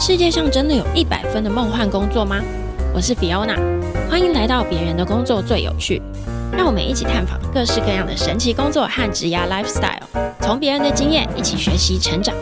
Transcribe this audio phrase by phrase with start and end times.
[0.00, 2.40] 世界上真的有一百分的梦幻工作吗？
[2.94, 3.54] 我是 Fiona，
[4.10, 6.00] 欢迎来到别人的工作最有趣。
[6.56, 10.00] 让我们一起探访各式各样的神奇工作和职涯 lifestyle，
[10.40, 12.34] 从别人的经验一起学习成长。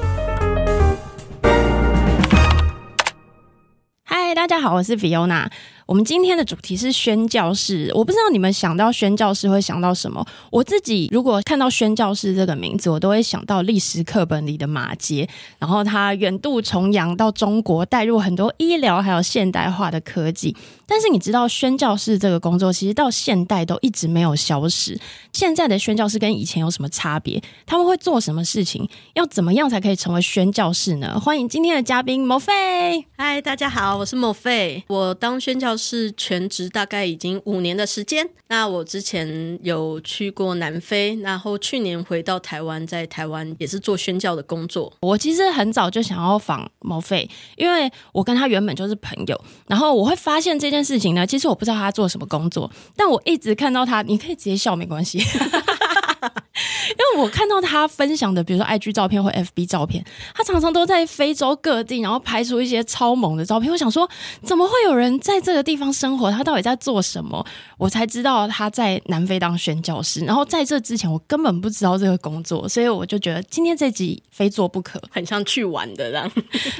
[4.04, 5.48] 嗨，大家好，我是 Fiona。
[5.88, 10.22] 我们今天的主题是宣教士，我不知道你们想到宣教士会想到什么。
[10.50, 15.26] 我自己如果看到宣教士这个名字，我都会想到历史课本里的马杰，
[15.58, 20.54] 然后他远渡重洋到中国，带入很多医疗还有现代化的科技。
[20.86, 24.98] 但是你知道宣教士这个工作其实到现代都一直没有消失。
[25.32, 27.42] 现在的宣教士跟以前有什么差别？
[27.64, 28.86] 他们会做什么事情？
[29.14, 31.18] 要怎么样才可以成为宣教士呢？
[31.18, 33.06] 欢迎今天的嘉宾莫菲。
[33.16, 38.28] 嗨，大家好，我是莫菲，我当宣教是全职大概已经五年的时间。
[38.48, 44.92] 那我之前有去过南非，然后去年回到台湾，在台湾也是做宣教的工作。
[45.00, 49.44] 我其实很早就想要访毛菲，因为我跟他原本就是朋友。
[49.68, 55.20] 然后我会发现这件事情呢，其实我不知道他做什么工作，但我一直看到他，你可以直接笑没关系。
[56.90, 63.70] 因为我看到他分享的，比如说 IG 照片或 FB 照片，他常常都在非洲各地，然后拍出一些超猛的照片。
[63.70, 64.08] 我想说，
[64.42, 66.30] 怎么会有人在这个地方生活？
[66.30, 67.44] 他到底在做什么？
[67.76, 70.20] 我才知道他在南非当宣教师。
[70.24, 76.30] 然后在这之前，我根本不知道这个工作，所以我就觉得今天这集非做不可，很像去玩的这样。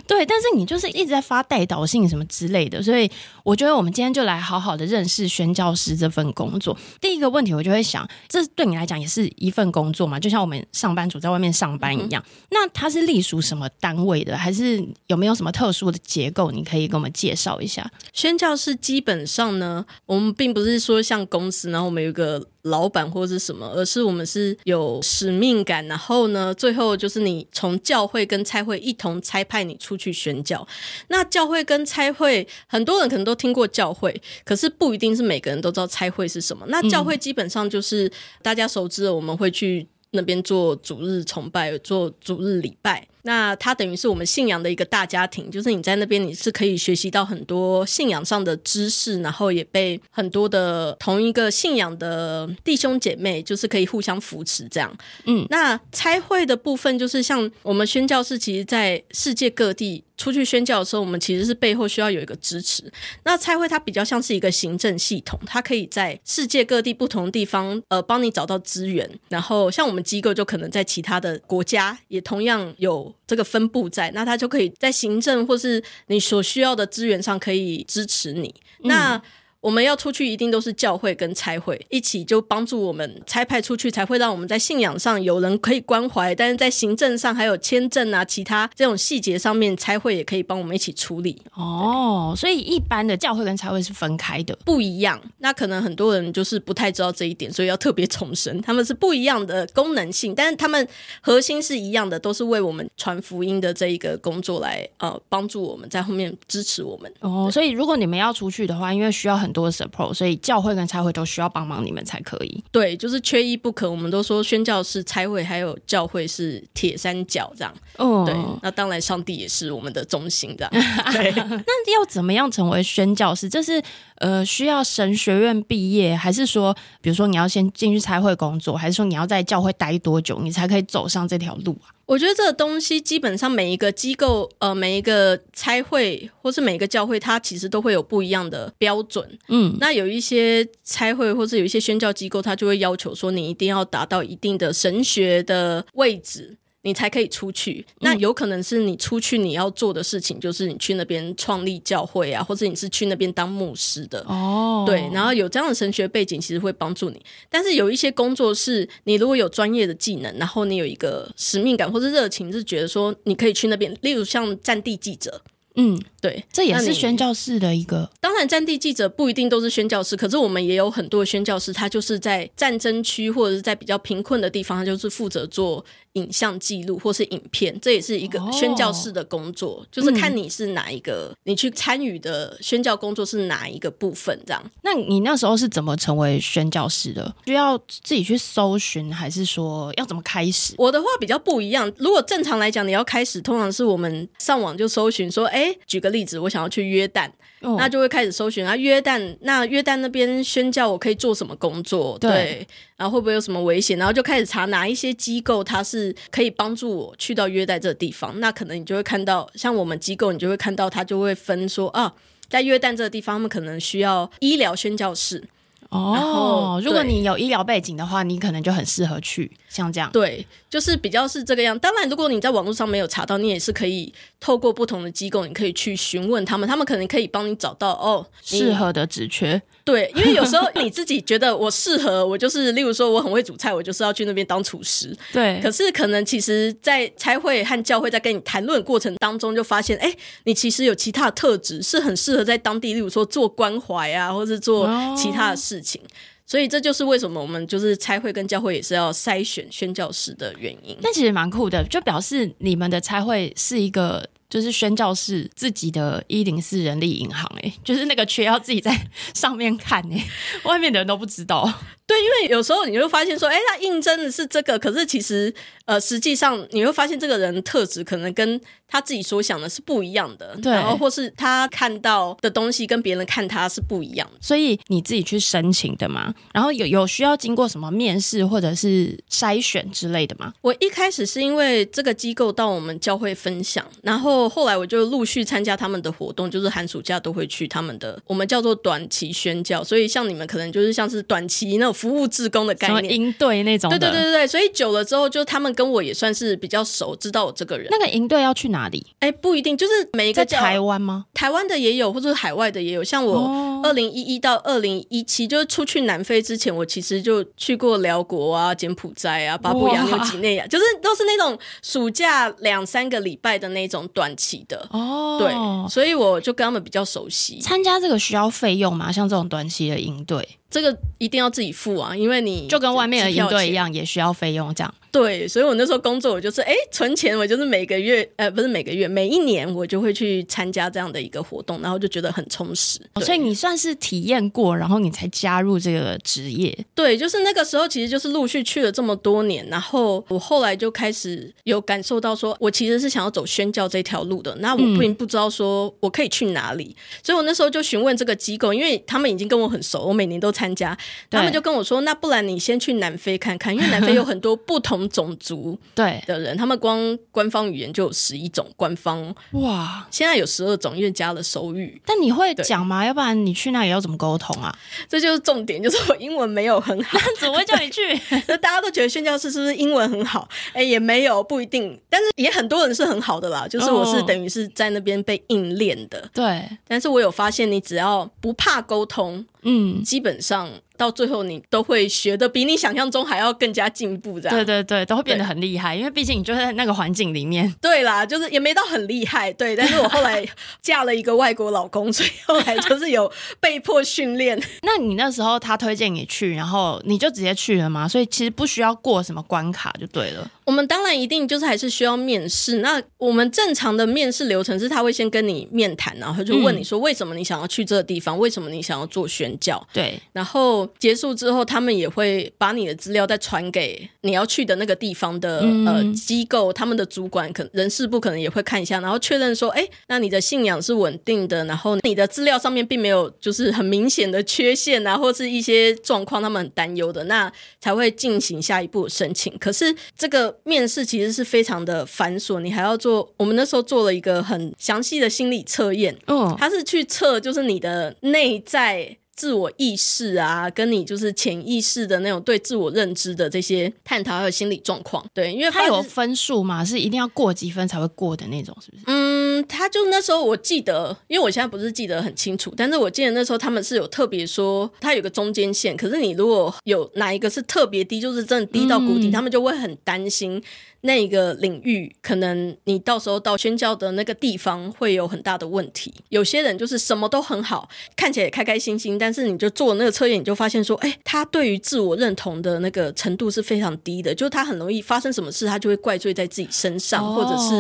[0.07, 3.11] 对，但是你就是一直在发代导信什么之类的，所以
[3.45, 6.77] 我觉得我们今天就来好好的认识宣教师这份工作。
[7.01, 10.19] 第一个问题，我就会想，这对你来讲也是一份工作嘛？
[10.19, 12.23] 就像我们上班族在外面上班一样。
[12.27, 14.37] 嗯、那它是隶属什么单位的？
[14.37, 16.51] 还是有没有什么特殊的结构？
[16.51, 17.91] 你可以给我们介绍一下。
[18.13, 25.87] 宣教是基本上呢，我们并不是说像公司，然后我们有个老板或者是什么，而是我们是有使命感。
[25.87, 30.67] 然后呢，最后就是你从教会跟差会一同差派你出去宣教。
[31.09, 36.67] 那教会跟差会，很多人可能都听过教会，可是不一定是每个人都知道差会是什么。
[36.69, 38.11] 那教会基本上就是
[38.43, 39.87] 大家熟知的，我们会去。
[40.13, 45.51] 那边做主日崇拜，做主日礼拜，那它等于是我们信仰的一个大家庭。
[45.51, 54.97] 就是你在那边，你是可以学习到很多信仰上的知识，然后也被很多的同一个信仰的弟兄姐妹，就是可以互相扶持这样。
[55.25, 60.05] 嗯，那差会的部分，就是像我们宣教士，其实在世界各地。
[60.19, 62.83] 出去宣教的时候，我们其实是背后需要有一个支持。
[63.23, 69.09] 那差会它比较像是一个行政系统，它可以在世界各地不同的地方，呃，帮你找到资源。
[69.29, 78.55] 然后像我们机构就可能在其他的国家也同样有这个分布在，那他就可以在行政或是你所需要的资源上可以支持你。
[78.81, 79.23] 嗯、那
[79.61, 86.33] 我们要出去，一定都是教会跟差会一起，就帮助我们差派出去，才会让我们在信仰上有人可以关怀。
[86.33, 91.43] 但是在行政上还有签证啊，其他这种细节上面，差会也可以帮我们一起处理。
[91.55, 95.21] 哦，所以一般的教会跟差会是分开的，不一样。
[95.39, 100.87] 那可能很多人就是不太知道这一点，所以要特别重申，他们是不一样的功能性，但是他们
[101.21, 107.13] 核心是一样的，都是为我们传福音的这一个工作来呃帮助我们在后面支持我们。
[107.19, 109.48] 哦，所以如果你们要出去的话，因为需要很。
[109.49, 112.63] 很多 support，所以教会跟差会都需要帮忙，你们才可以。
[112.71, 113.91] 对，就是缺一不可。
[113.91, 117.75] 我们都说宣教是、差会还有教会是铁三角这样。
[117.97, 120.71] 哦，对，那当然上帝也是我们的中心这样。
[121.13, 123.49] 对，那要怎么样成为宣教士？
[123.49, 123.83] 这是
[124.17, 131.89] 呃需要神学院毕业，还是说，比如说你要先进去差会工作，还是说你要在教会待多久，你才可以走上这条路啊？
[132.09, 139.39] 我觉得这个东西基本上每一个机构，呃，每一个差会或是每一个教会，它其实都会有不一样的标准。
[139.49, 146.57] 嗯，那有一些差会或是有一些宣教机构，它就会要求说，你一定要达到一定的神学的位置。
[146.89, 154.85] 你才可以出去，那有可能是你出去你要做的事情，就是你去那边创立教会啊，或者你是去那边当牧师的哦。
[154.87, 157.23] 对，然后有这样的神学背景，其实会帮助你。
[157.51, 165.43] 但是有一些工作是，你如果有专业的技能，然后你有一个使命感或者热情，是觉得说你可以去那边，例如像战地记者。
[165.81, 168.11] 嗯，对，这也是宣教士的一个。
[168.21, 175.85] 当然，战地记者不一定都是宣教士，可是我们也有很多宣教士，他就是在战争区或者是在比较贫困的地方，他就是负责做
[176.15, 184.63] 影像记录或是影片，这也是一个宣教士的工作，哦、就是看你是哪一个，嗯、你去参与的宣教工作是哪一个部分这样。
[184.83, 187.35] 那你那时候是怎么成为宣教师的？
[187.47, 190.75] 需要自己去搜寻，还是说要怎么开始？
[190.79, 191.91] 我的话比较不一样。
[191.99, 195.75] 如果正常来讲，你要开始，通常是我们上网就搜寻说，哎。
[195.87, 197.31] 举个例子，我想要去约旦。
[197.61, 202.17] 哦、那就会开始搜寻啊，约旦那约旦那边宣教，我可以做什么工作？
[202.19, 203.99] 对，对，然后会不会有什么危险？
[203.99, 208.39] 然后就开始查哪一些机构，它是可以帮助我去到约旦这个地方。
[208.39, 212.15] 那可能你就会看到，像我们机构，你就会看到它就会分说啊，
[212.49, 215.43] 在约旦这个地方，他们可能需要医疗宣教士。
[215.91, 220.11] 哦，如果你有医疗背景的话，你可能就很适合去像这样。
[220.13, 221.79] 对，就是比较是这个样。
[221.79, 229.61] 当然，如果你在网络上没有查到，你也是可以透过不同的机构，你可以去询问他们，他们可能可以帮你找到哦适合的职缺。
[229.83, 235.17] 对，因为有时候你自己觉得我适合，我就是例如说我很会煮菜，我就是要去那边当厨师。
[235.33, 240.15] 对，可是可能其实，在差会和教会在跟你谈论过程当中，就发现，哎，
[240.45, 244.87] 你其实有其他的特质是很适合在当地，例如说做关怀啊，或是做
[245.17, 246.03] 其他的事事情。
[246.45, 250.97] 所以这就是为什么我们就是差会跟教会也是要筛选宣教师的原因。
[251.03, 254.29] 但其实蛮酷的，就表示你们的差会是一个。
[254.49, 260.25] 就是宣教士自己的一零四人力银行，哎， 就是那个缺要自己在上面看，哎，
[260.65, 261.73] 外面的人都不知道。
[262.07, 265.55] 对，因为有时候你会发现说，哎，他应征的是这个，可是其实，
[265.85, 268.59] 呃，实际上你会发现这个人特质可能跟
[268.89, 280.55] 他自己所想的是不一样的，对，然后或是他看到的东西跟别人看他是不一样的，所以你自己去申请的嘛，然后有有需要经过什么面试或者是筛选之类的吗？
[280.63, 291.89] 我一开始是因为这个机构到我们教会分享，然后后来我就陆续参加他们的活动，就是寒暑假都会去他们的，我们叫做短期宣教，所以像你们可能就是像是短期那种。
[291.89, 297.89] 服务志工的概念，营队那种，对对对对对，所以久了之后，就他们跟我也算是比较熟，知道我这个人。
[297.91, 299.05] 那个营队要去哪里？
[299.21, 301.25] 哎，不一定，就是每一个在台湾吗？
[301.33, 303.03] 台湾的也有，或者是海外的也有。
[303.03, 314.89] 像我二零一一到二零一七，就是出去南非之前，我其实就去过辽国啊、柬埔寨啊、巴布亚纽几内亚，就是都是那种暑假两三个礼拜的那种短期的。
[314.91, 317.61] 哦，对，所以我就跟他们比较熟悉。
[317.61, 319.11] 参加这个需要费用吗？
[319.13, 320.58] 像这种短期的营队？
[320.71, 324.95] 这个一定要自己付啊，因为你就跟外面的营队一样，也需要费用这样。
[325.11, 333.01] 对，所以我那时候工作，我就是哎存钱，我就是每个月，呃，不是每个月，每一年我就会去参加这样的一个活动，然后就觉得很充实。
[333.23, 336.77] 所以你算是体验过，然后你才加入这个职业。
[336.95, 344.55] 对，就是那个时候，其实就是陆续去了这么多年，然后我后来就开始有感受到，说我其实是想要走宣教这条路的。
[344.57, 350.97] 那我并不知道说我可以去哪里，嗯、所以我那时候就询问这个机构，因为他们已经跟我很熟，我每年都参加，
[351.31, 354.99] 他们就跟我说，那不然你先去南非看看，因为南非有很多 不同。
[355.09, 362.01] 种族对的人，他们光官方语言就有十一种，官方哇，现在有十二种，因为加了手语。
[362.05, 363.05] 但你会讲吗？
[363.05, 364.77] 要不然你去那里要怎么沟通啊？
[365.09, 368.01] 这就是重点，就是我英文没有很好， 怎么会叫你去？
[368.47, 370.49] 那大家都觉得宣教士是不是英文很好？
[370.73, 371.99] 哎，也没有，不一定。
[372.09, 376.29] 但是也很多人是很好的啦，就是我是等于是在那边被硬练的。
[376.33, 380.71] 对，但是我有发现，你只要不怕沟通，嗯，基本上。
[380.97, 384.57] 到最后，你都会学的比你想象中还要更加进步，这样。
[384.57, 387.73] 对对对，都会变得很厉害，因为毕竟你就在那个环境里面。
[387.81, 389.77] 对啦，就是也没到很厉害，对。
[389.79, 390.45] 但是我后来
[390.83, 393.31] 嫁了一个外国老公，所以后来就是有
[393.61, 394.61] 被迫训练。
[394.83, 398.09] 那你那时候他推荐你去，然后你就直接去了吗？
[398.09, 400.51] 所以其实不需要过什么关卡就对了。
[400.69, 402.81] 我们当然一定就是还是需要面试。
[402.81, 409.83] 那我们正常的面试流程是，他会先跟你面谈，然后就问你说为什么你想要去这个地方，为什么你想要做宣教？
[409.95, 410.87] 对，然后。
[410.99, 427.51] 结束之后，他们也会把你的资料再传给你要去的那个地方的、嗯、呃机构，他们的主管可人事部可能也会看一下，然后确认说，哎，那你的信仰是稳定的，然后你的资料上面并没有就是很明显的缺陷啊，或是一些状况他们很担忧的，那
[427.81, 429.57] 才会进行下一步申请。
[429.59, 439.17] 可是这个面试其实是非常的繁琐，你还要做，我们那时候做了一个很详细的心理测验，哦，它是去测就是你的内在。
[439.39, 449.05] 自我意识啊，跟你就是潜意识的那种对自我认知的这些探讨，还有心理状况，对，因为它有分数嘛，是一定要过几分才会过的那种，是不是？
[449.07, 460.61] 嗯，他就那时候我记得，因为我现在不是记得很清楚，但是我记得那时候他们是有特别说，他有个中间线，可是你如果有哪一个是特别低，就是真的低到谷底，嗯、他们就会很担心。
[461.03, 466.13] 那个领域，可能你到时候到宣教的那个地方会有很大的问题。
[466.29, 477.75] 有些人就是什么都很好，看起来也开开心心，但是你就做那个测验，你就发现说，哎，他对于自我认同的那个程度是非常低的，就是他很容易发生什么事，他就会怪罪在自己身上，哦、或者是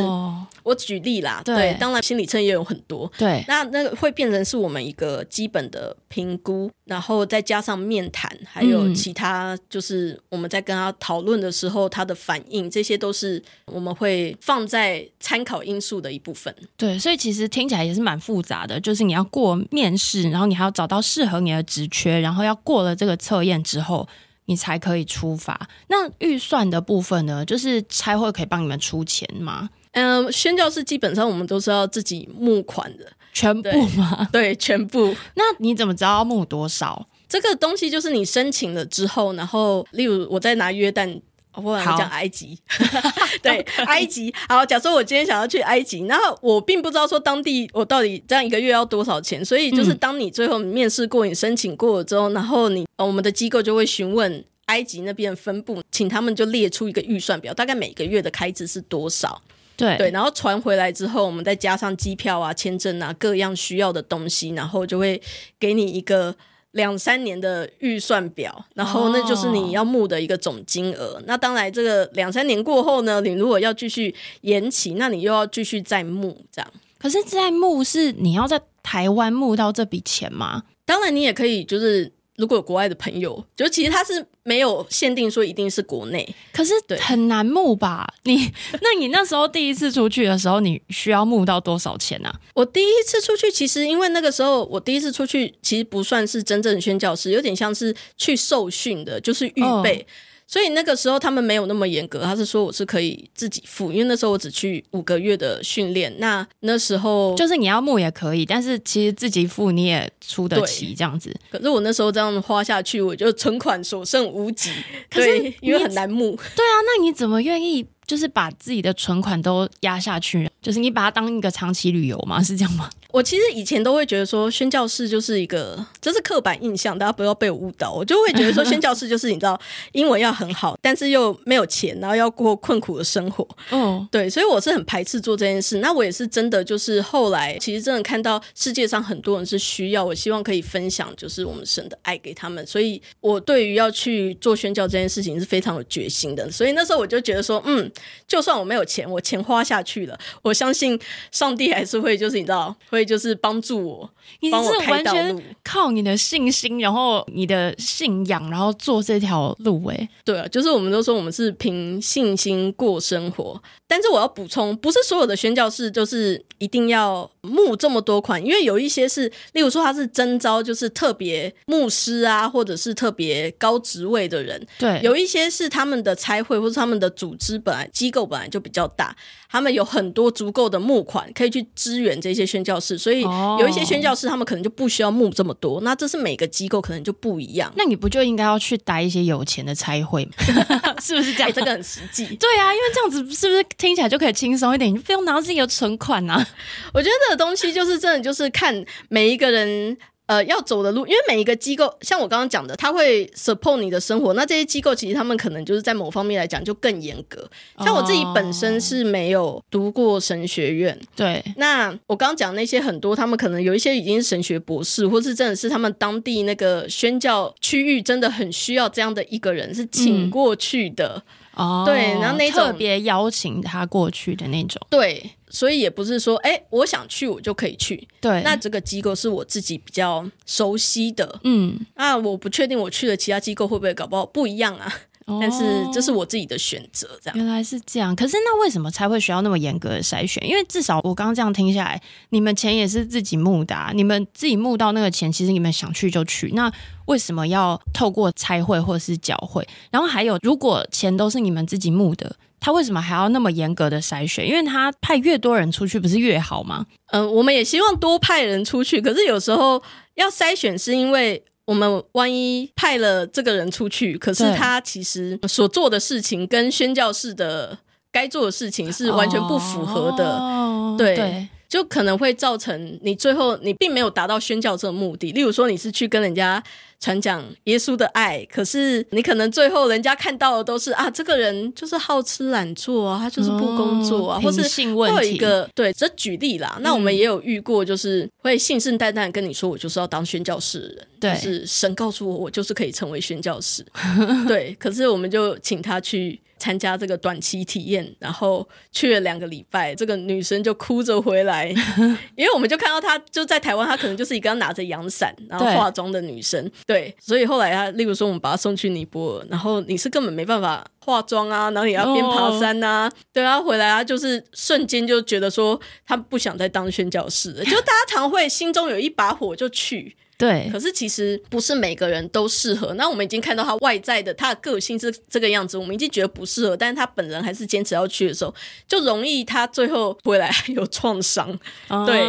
[0.62, 16.54] 我举例啦，对，对，当然心理测验也有很多，对，那那个会变成是我们一个基本的评估，然后再加上面谈，还有其他就是我们在跟他讨论的时候，他的反应，这些都是我们会放在参考因素的一部分。
[16.76, 24.08] 对，所以其实听起来也是蛮复杂的，就是你要过面试，然后你还要找到适合你的职缺，然后要过了这个测验之后，
[24.46, 25.68] 你才可以出发。
[25.88, 27.44] 那预算的部分呢？
[27.44, 29.70] 就是差会可以帮你们出钱吗？
[29.92, 34.28] 嗯，宣教师基本上我们都是要自己募款的，全部吗？
[34.30, 35.14] 对， 对，全部。
[35.34, 37.08] 那你怎么知道要募多少？
[37.28, 41.20] 这个东西就是你申请了之后，然后例如我在拿约旦，
[41.52, 42.58] 或者讲埃及，
[43.42, 44.32] 对，埃及。
[44.48, 59.40] 好，假设我今天想要去埃及，然后我并不知道说当地我到底这样一个月要多少钱，所以就是当你最后面试过、你申请过了之后，然后你我们的机构就会询问埃及那边分部，请他们就列出一个预算表，大概每个月的开支是多少。
[59.76, 59.96] 对。
[59.96, 65.20] 对，然后传回来之后，我们再加上机票啊、签证啊各样需要的东西，然后就会
[65.58, 66.34] 给你一个
[66.78, 71.16] 两三年的预算表，然后那就是你要募的一个总金额。
[71.16, 76.72] 哦、那当然，这个两三年过后呢，你如果要继续延期，那你又要继续再募这样。
[76.98, 80.62] 可是，在募是你要在台湾募到这笔钱吗？
[80.86, 82.12] 当然，你也可以就是。
[82.38, 88.06] 如果有国外的朋友，就其实他是没有限定说一定是国内，可是很难募吧？
[88.22, 92.40] 你 那你那时候第一次出去的时候，你需要募到多少钱呢、啊？
[92.54, 100.06] 我第一次出去，其实因为那个时候我第一次出去，其实不算是真正的宣教师，有点像是去受训的，就是预备。
[100.08, 100.12] 哦
[100.48, 106.12] 所以那个时候他们没有那么严格，他是说我是可以自己付，因为那时候我只去五个月的训练。
[106.18, 111.30] 那那时候就是你要募也可以，但是其实自己付你也出得起这样子。
[111.50, 114.70] 可是我那时候这样花下去，我就存款所剩无几。
[115.10, 116.30] 可是因为很难募。
[116.30, 120.50] 对啊，那你怎么愿意就是把自己的存款都压下去？
[120.62, 122.42] 就是你把它当一个长期旅游吗？
[122.42, 122.88] 是这样吗？
[123.10, 127.90] 我其实以前都会觉得说宣教士就是一个，这是刻板印象，大家不要被我误导。
[127.90, 129.58] 我就会觉得说宣教士就是你知道，
[129.92, 133.48] 英文要很好，但是又没有钱，然后要过困苦的生活。
[133.70, 135.78] 哦，对，所以我是很排斥做这件事。
[135.78, 142.64] 那我也是真的就是后来，其实真的看到世界上很多人是需要，我希望可以分享就是我们神的爱给他们。
[142.66, 146.50] 所以我对于要去做宣教这件事情是非常有决心的。
[146.50, 147.90] 所以那时候我就觉得说，嗯，
[148.26, 151.00] 就算我没有钱，我钱花下去了，我相信
[151.32, 152.97] 上帝还是会就是你知道会。
[152.98, 154.10] 所以就是帮助我，
[154.50, 159.84] 帮我开道路，靠你的信心，然后你的信仰，然后做这条路。
[159.86, 163.60] 哎，对啊，就是我们都说我们是凭信心过生活。
[163.86, 174.66] 但是我要补充，不是所有的宣教士就是一定要募这么多款，因为有一些是，例如说他是征招，就是特别牧师啊，或者是特别高职位的人。
[174.78, 179.16] 对，有一些是他们的差会或者他们的组织本来机构本来就比较大，
[179.48, 182.98] 他们有很多足够的募款可以去支援这些宣教士。
[182.98, 185.80] 所以有一些宣教士，他们可能就不需要募这么多。
[185.82, 187.72] 那这是每个机构可能就不一样。
[187.76, 190.32] 那你不就应该要去待一些有钱的差会吗？
[191.00, 191.48] 是不是这样？
[191.48, 192.26] 欸，这个很实际。
[192.36, 194.92] 对啊，因为这样子是不是听起来就可以轻松一点？
[194.92, 196.46] 你不用拿自己的存款啊。
[196.92, 199.96] 我觉得这个东西就是真的，就是看每一个人。
[200.28, 204.34] 呃，要走的路，因为每一个机构，像我刚刚讲的，他会 support 你的生活。
[204.34, 207.50] 那这些机构其实他们可能就是在某方面来讲就更严格。
[207.78, 211.42] 像我自己本身是没有读过神学院，对。
[211.56, 221.22] 那我刚刚讲那些很多，他们可能有一些已经是神学博士，或是真的是他们当地那个宣教区域真的很需要这样的一个人，是请过去的。
[221.54, 225.30] 哦、嗯，对，然后那种特别邀请他过去的那种，对。
[225.50, 228.06] 所以也不是说，哎、欸，我想去我就可以去。
[228.20, 231.40] 对，那这个机构是我自己比较熟悉的。
[231.44, 234.92] 嗯，那我不确定我去了其他机构会不会搞不好不一样啊。
[235.26, 237.36] 哦、但是这是我自己的选择，这样。
[237.36, 238.16] 原来是这样。
[238.16, 240.42] 可是那为什么才会需要那么严格的筛选？
[240.48, 242.00] 因为至少我刚刚这样听下来，
[242.30, 246.52] 你们钱也是自己募的、啊，你们自己募到那个钱，其实你们想去就去。
[246.54, 246.72] 那
[247.04, 249.68] 为什么要透过拆会或者是缴会？
[249.90, 252.34] 然后还有，如果钱都是你们自己募的？
[252.60, 254.46] 他为什么还要那么严格的筛选？
[254.46, 256.86] 因为他派越多人出去，不是越好吗？
[257.12, 259.82] 嗯、呃，我们也希望多派人出去，可是有时候
[260.14, 267.78] 要筛选，是因为我们万一派了这个人出去，可是他其实所做的事情跟宣教士的
[268.10, 271.16] 该做的事情是完全不符合的，哦、对。
[271.16, 275.32] 对就可能会造成你最后你并没有达到宣教这个目的。
[275.32, 276.62] 例如说，你是去跟人家
[276.98, 284.62] 传讲耶稣的爱，可是你可能最后人家看到的都是啊，这个人就是好吃懒做啊，他就是不工作啊，哦、或是
[284.94, 286.78] 会有一个对，这举例啦。
[286.80, 293.84] 那我们也有遇过，就是会信誓旦旦跟你说，我就是要当宣教士的人，对，就是神告诉我，我就是可以成为宣教士。
[294.48, 296.40] 对，可是我们就请他去。
[296.58, 301.68] 参加这个短期体验，然后去了两个礼拜，这个女生就哭着回来，
[302.36, 313.12] 因为我们就看到她就在台湾，她可能就是一个拿着阳伞然后化妆的女生，对，对，所以后来她，例如说我们把她送去尼泊尔，然后你是根本没办法化妆啊，然后也要边爬山啊，oh.
[313.32, 320.16] 对啊，回来啊，就是瞬间就觉得说她不想再当宣教士了，就大家常会心中有一把火就去。
[320.38, 322.94] 对，可是其实不是每个人都适合。
[322.94, 326.76] 那我们已经看到他外在的他的个性是这个样子，我们已经觉得不适合。
[326.76, 328.54] 但是他本人还是坚持要去的时候，
[328.86, 331.50] 就容易他最后回来有创伤，
[331.88, 332.20] 哦、对，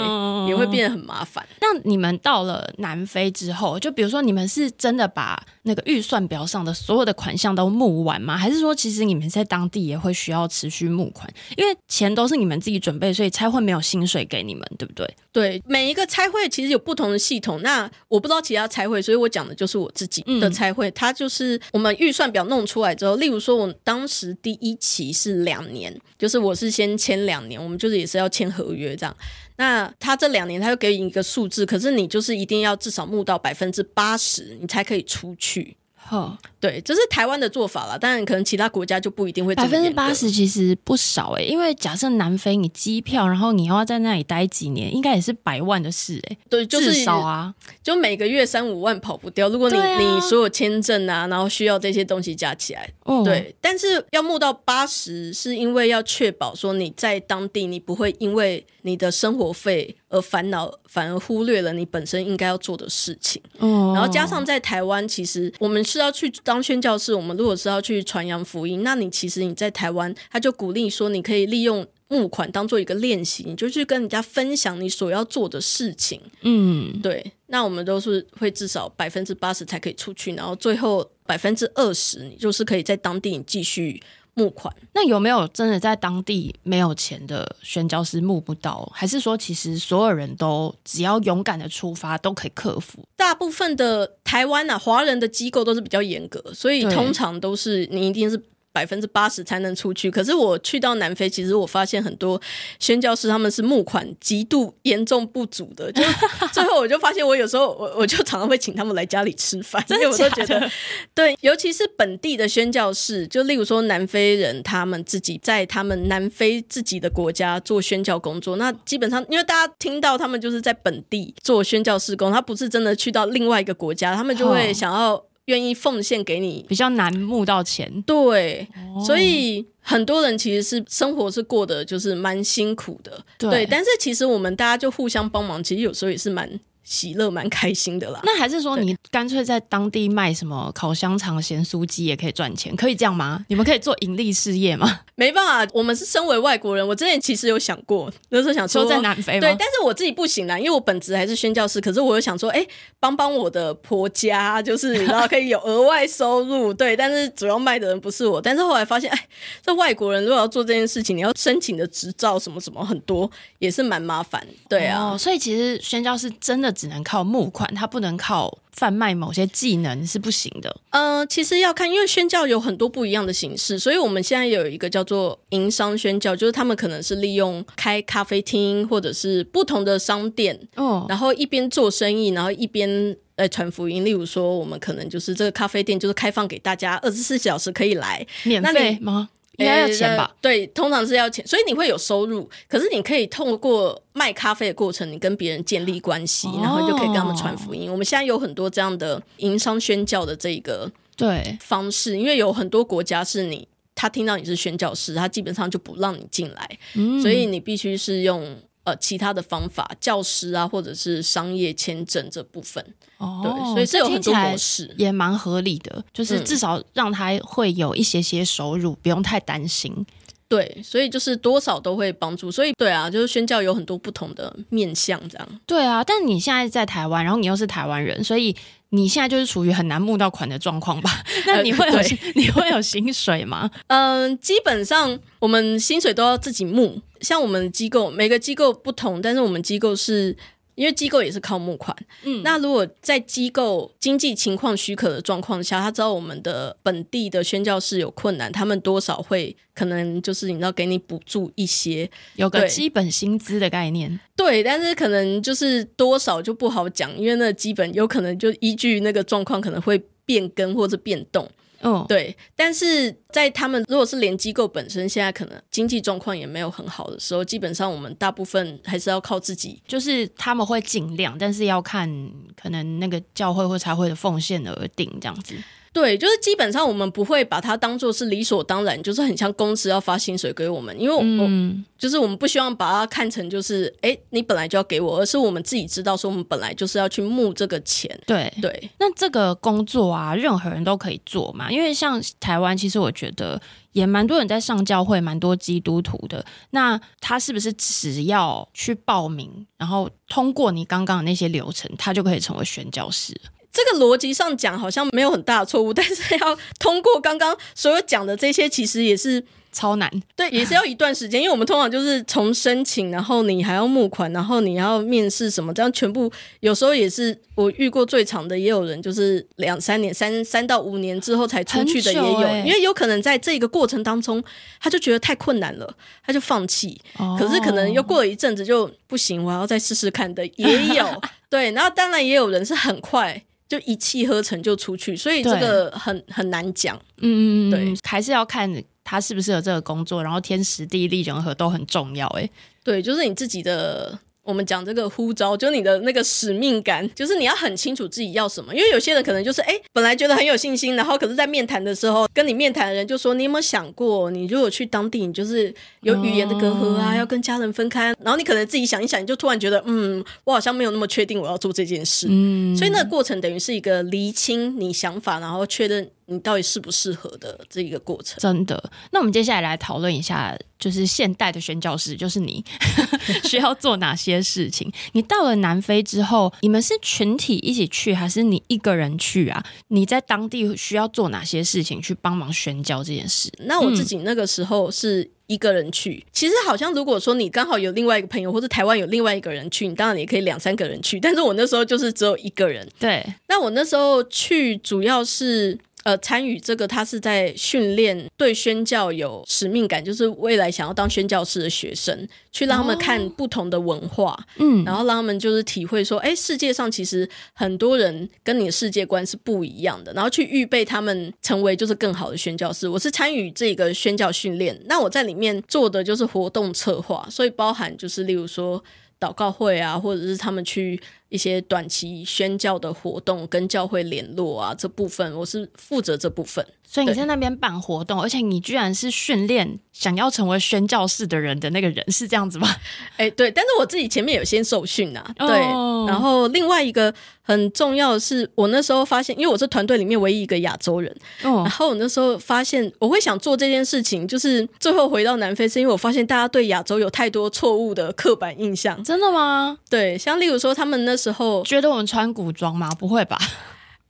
[0.50, 1.48] 也会变得很麻烦。
[1.62, 8.36] 那你们到了南非之后，就比如说你们是真的把那个预算表上的所有的款项都募完吗？
[8.36, 11.32] 还是说其实你们在当地也会需要持续募款？
[11.56, 15.08] 因为钱都是你们自己准备，所以差会没有薪水给你们，对不对？
[15.32, 17.62] 对，每一个差会其实有不同的系统。
[17.62, 20.90] 那我不知道其他差会，所以我讲的就是我自己的差会。
[20.90, 29.16] 嗯、它就是我们预算表弄出来之后，例如说，我当时第一期是两年，就是我是先签两年，我们就是也是要签合约这样。
[29.60, 35.76] 那他这两年他就给你一个数字，可是你就是一定要至少募到百分之八十，你才可以出去。
[36.10, 37.98] 哦，对，这是台湾的做法啦。
[37.98, 39.54] 当然，可能其他国家就不一定会。
[39.54, 46.38] 百分之八十其实不少哎、欸，因为假设南非你机票，然后你要在那里待几年，应该也是百万的事哎、欸。
[46.50, 49.48] 对，就是至少啊，就每个月三五万跑不掉。
[49.50, 53.56] 如果你、啊、你所有签证啊，然后需要这些东西加起来，嗯、对。
[53.62, 59.96] 但是要募到八十，是因为要确保说你在当地你不会因为你的生活费。
[60.10, 63.42] 而烦恼，反而忽略了你本身应该要做的事情。
[63.60, 67.14] 哦，然后加上在台湾，其实我们是要去当宣教士。
[67.14, 76.20] 我们如果是要去传扬福音，那你其实你在台湾，他就鼓励说，你可以利用募款当做一个练习，你就去跟人家分享你所要做的事情。
[76.42, 77.32] 嗯，对。
[77.52, 84.02] 那我们都是会至少百分之八十才可以出去，然后最后百分之二十，你就是可以在当地继续。
[84.34, 88.90] 募款，那有没有真的在当地没有钱的宣教师募不到？
[88.94, 93.04] 还是说其实所有人都只要勇敢的出发都可以克服？
[93.16, 98.42] 大部分的台湾啊，华人的机构都是比较严格，所以通常都是你一定是。
[98.72, 102.40] 百分之八十才能出去，可是我去到南非，其实我发现很多
[102.80, 106.04] 宣教士他们是募款极度严重不足的，就
[106.54, 110.72] 最后我就发现，我有时候我我就常常会请他们来家里吃饭，因为我都觉得，
[111.16, 125.29] 对，尤其是本地的宣教士，就例如说南非人，他们自己在他们南非自己的国家做宣教工作，那基本上因为大家听到他们就是在本地做宣教事工，他不是真的去到另外一个国家，他们就会想要。
[125.50, 133.66] 愿意奉献给你，比较难募到钱，对，哦、所以很多人其实是生活是过得就是蛮辛苦的，对，对。
[133.66, 136.48] 但是其实我们大家就互相帮忙，其实有时候也是蛮。
[136.90, 143.46] 喜乐蛮开心的啦，那还是说你干脆在当地卖什么烤香肠、咸酥鸡也可以赚钱，可以这样吗？
[143.48, 145.02] 你们可以做盈利事业吗？
[145.14, 149.42] 没办法，我们是身为外国人，我之前其实有想过，那时候想说，说在南非吗？
[149.42, 152.68] 对，但是我自己不行啦，因为我本职还是宣教师，可是我又想说，哎、欸，
[153.00, 159.28] 帮帮我的婆家，就是然后可以有额外收入，对，但是主要卖的人不是我，但是后来发现，哎，
[159.64, 166.74] 这外国人如果要做这件事情，你要申请的执照什么什么很多，也是蛮麻烦，对啊、哦，所以其实宣教士真的。
[166.80, 170.74] 只能靠募款，它不能靠贩卖某些技能是不行的。
[170.92, 184.06] 呃，其实要看，因为宣教有很多不一样的形式，所以我们现在有一个叫做营商宣教，就是他们可能是利用开咖啡厅或者是不同的商店，哦，然后一边做生意，然后一边来传福音。
[184.06, 189.28] 例如说，我们可能就是这个咖啡店就是开放给大家二十四小时可以来，免费吗？
[189.60, 190.36] 应该要钱吧？
[190.42, 192.50] 对，通常是要钱，所以你会有收入。
[192.68, 197.90] 可是你可以透过卖咖啡的过程，你跟别人建立关系，然后就可以跟他们传福音。
[197.90, 208.58] 哦、我们现在有很多这样的营商宣教的这个对方式，因为有很多国家是你他听到你是宣教师，他基本上就不让你进来，嗯、所以你必须是用。
[208.90, 212.84] 呃，其他的方法，教师啊，或者是商业签证这部分，
[213.18, 220.06] 哦，对，所以这有很多模式，也蛮合理的，就是至少让他会有一些些收入，嗯、不用太担心。
[220.48, 225.48] 对，所以就是多少都会帮助，所以对啊，就是宣教有很多不同的面向，这样。
[225.68, 228.56] 对啊，但你现在在台湾，然后你又是台湾人，所以
[228.90, 231.24] 你现在就是处于很难募到款的状况吧？
[231.48, 232.04] 那你会有、呃、
[232.36, 233.70] 你会有薪水吗？
[233.88, 240.36] 嗯、呃，基本上我们薪水都要自己募，像我们机构每个机构不同，但是我们机构是。
[240.80, 261.46] 因为机构也是靠募款，嗯，那如果在机构经济情况许可的状况下，他知道我们的本地的宣教士有困难，他们多少会可能就是你知道给你补助一些，有个基本薪资的概念，对，但是可能就是多少就不好讲，因为那基本有可能就依据那个状况可能会变更或者变动。
[261.82, 262.36] 嗯，对。
[262.56, 269.82] 但是在他们如果是连机构本身现在可能经济状况也没有很好的时候，基本上我们大部分还是要靠自己。
[269.88, 272.10] 就是他们会尽量，但是要看
[272.56, 275.56] 可能那个教会或财会的奉献而定这样子。
[275.92, 288.10] 对，就是基本上我们不会把它当做是理所当然，就是很像公司要发薪水给我们，因为我、嗯、就是我们不希望把它看成就是哎，你本来就要给我，而是我们自己知道说我们本来就是要去募这个钱。
[288.28, 293.60] 对对，那这个工作啊，任何人都可以做嘛，因为像台湾，其实我觉得
[293.94, 296.46] 也蛮多人在上教会，蛮多基督徒的。
[296.70, 303.36] 那他是不是只要去报名，然后通过你刚刚的那些流程，他就可以成为宣教士？
[303.72, 310.12] 这个逻辑上讲好像没有很大的错误，但是要通过刚刚所有讲的这些，其实也是超难。
[310.36, 324.44] 对，也是要一段时间，因为我们通常就是从申请，然后你还要募款，然后你要面试什么，这样全部有时候也是我遇过最长的，也有人就是两三年、三三到五年之后才出去的也有，欸、因为有可能在这个过程当中，
[324.82, 325.94] 他就觉得太困难了，
[326.26, 327.00] 他就放弃。
[327.20, 331.22] 哦、可是可能又过了一阵子就不行，我要再试试看的也有。
[331.48, 333.44] 对，然后当然也有人是很快。
[333.70, 337.00] 就一气呵成就出去，所以这个很很难讲。
[337.22, 342.28] 嗯，对，还是要看他适不适合这个工作，然后天时地利人和都很重要。
[342.30, 342.50] 哎，
[342.84, 344.20] 对，就是你自己的。
[344.50, 348.74] 我们讲这个呼召，就你的那个使命感，就是你要很清楚自己要什么。
[348.74, 362.26] 因为有些人可能就是哎，本来觉得很有信心，然后可是在面谈的时候，跟你面谈的人就说：“你有没有想过，你如果去当地，你就是有语言的隔阂啊，要跟家人分开。”然后你可能自己想一想，你就突然觉得，嗯，我好像没有那么确定我要做这件事。
[362.30, 366.10] 嗯，所以那个过程等于是一个厘清你想法，然后确认。
[366.30, 368.38] 你到底适不适合的这一个过程？
[368.40, 368.92] 真的。
[369.12, 372.64] 那我们接下来来讨论一下，就是现代的宣教士，就是你
[373.46, 374.92] 需要做哪些事情？
[375.14, 379.64] 你到了南非之后，你们是群体一起去，还是你一个人去啊？
[379.88, 383.52] 你在当地需要做哪些事情去帮忙宣教这件事？
[383.66, 386.24] 那我自己那个时候是一个人去。
[386.26, 391.20] 嗯、其实好像如果说你刚好有另外一个朋友，或者台湾有另外一个人去，你当然也可以两三个人去。
[391.20, 392.88] 但是我那时候就是只有一个人。
[393.00, 393.26] 对。
[393.48, 395.78] 那我那时候去主要是。
[396.04, 412.88] 呃，参与这个，他是在训练对宣教有使命感，就是未来想要当宣教师的学生，去让他们看不同的文化，嗯，然后让他们就是体会说，哎，世界上其实很多人跟你的世界观是不一样的，然后去预备他们成为就是更好的宣教师。
[412.88, 418.82] 我是参与这个宣教训练，那我在里面做的就是活动策划，所以包含就是例如说
[419.20, 421.00] 祷告会啊，或者是他们去。
[421.30, 426.66] 一些短期宣教的活动跟教会联络啊，这部分我是负责这部分。
[426.92, 432.68] 所以你在那边办活动，而且你居然是训练想要成为宣教士的人的那个人，是这样子吗？
[433.18, 433.52] 哎、欸，对。
[433.52, 435.48] 但是我自己前面有先受训啊，对。
[435.68, 436.10] Oh.
[436.10, 437.14] 然后另外一个
[437.44, 441.58] 很重要的是，我那时候发现，因为我是团队里面唯一一个亚洲人，oh.
[441.58, 449.04] 然后我那时候发现，我会想做这件事情，就是最后回到南非，是因为我发现大家对亚洲有太多错误的刻板印象。
[449.04, 449.78] 真的吗？
[449.92, 451.19] 对，像例如说他们那。
[451.20, 452.90] 时候觉得我们穿古装吗？
[452.98, 453.38] 不会吧？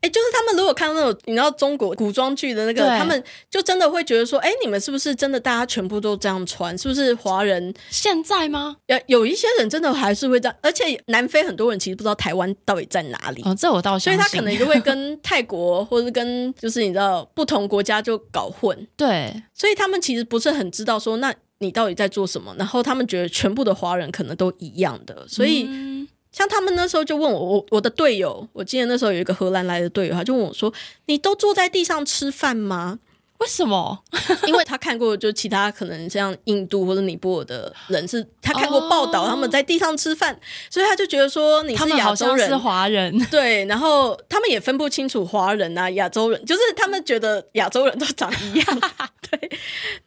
[0.01, 6.77] 哎、欸，就是他们如果看到那种你知道中国古装剧的那个，他们就真的会觉得说，哎、欸，你们是不是真的大家全部都这样穿？
[6.77, 7.73] 是不是华人？
[7.89, 8.77] 现在吗？
[8.85, 13.41] 有有一些人真的还是会这样，而且南非很多人其实不知道台湾到底在哪里。
[13.43, 14.13] 哦，这我倒相信。
[14.13, 18.87] 所以他可能就会跟泰国或者是跟就是你知道不同国家就搞混。
[18.95, 22.55] 对，所以他们其实不是很知道说，那你到底在做什么？
[22.57, 25.65] 然后他们觉得全部的华人可能都一样的，所以。
[25.67, 25.98] 嗯
[26.31, 30.71] 像他们那时候就问我，我我的队友，我记得那时候有一个荷兰来的队友，他就问我说
[31.07, 32.99] ：“你都坐在地上吃饭吗？
[33.39, 34.03] 为什么？”
[34.45, 40.39] 因为他看过，就其他可能像印度或者尼泊尔的人是，他看过报道他们在地上吃饭，
[40.69, 48.81] 所以他就觉得说你是亚洲人，是华人， 对，然后他们也分不清楚华人啊、亚洲人，就是他们觉得亚洲人都长一样。
[49.31, 49.51] 对，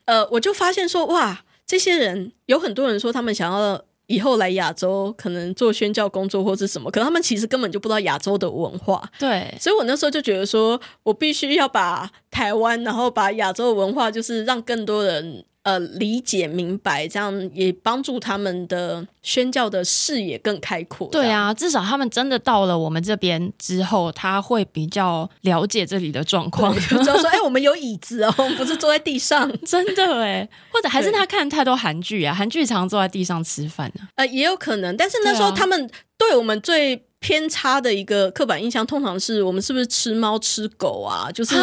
[0.05, 3.83] 呃，我就发现说，哇，这些人有很多人说他们想要。
[4.07, 9.03] 以后来亚洲可能做宣教工作或是什么，可能他们其实根本就不知道亚洲的文化。
[9.19, 15.45] 对，所以我那时候就觉得说，我必须要把台湾，然后把亚洲的文化，就是让更多人。
[15.65, 21.07] 呃，理解明白，这样也帮助他们的宣教的视野更开阔。
[21.13, 30.49] 对啊，至少他们真的到了我们这边之后，他会比较了解这里的状况，就说，哎、欸，我们有椅子哦，我 们不是坐在地上， 真的哎。
[30.73, 34.11] 或者还是他看太多韩剧啊，韩剧常坐在地上吃饭呢、啊。
[34.17, 41.31] 呃，也有可能，但是那时候他们对我们最偏差的一个刻板印象，通常是我们是不是吃猫吃狗啊？
[41.31, 41.55] 就是。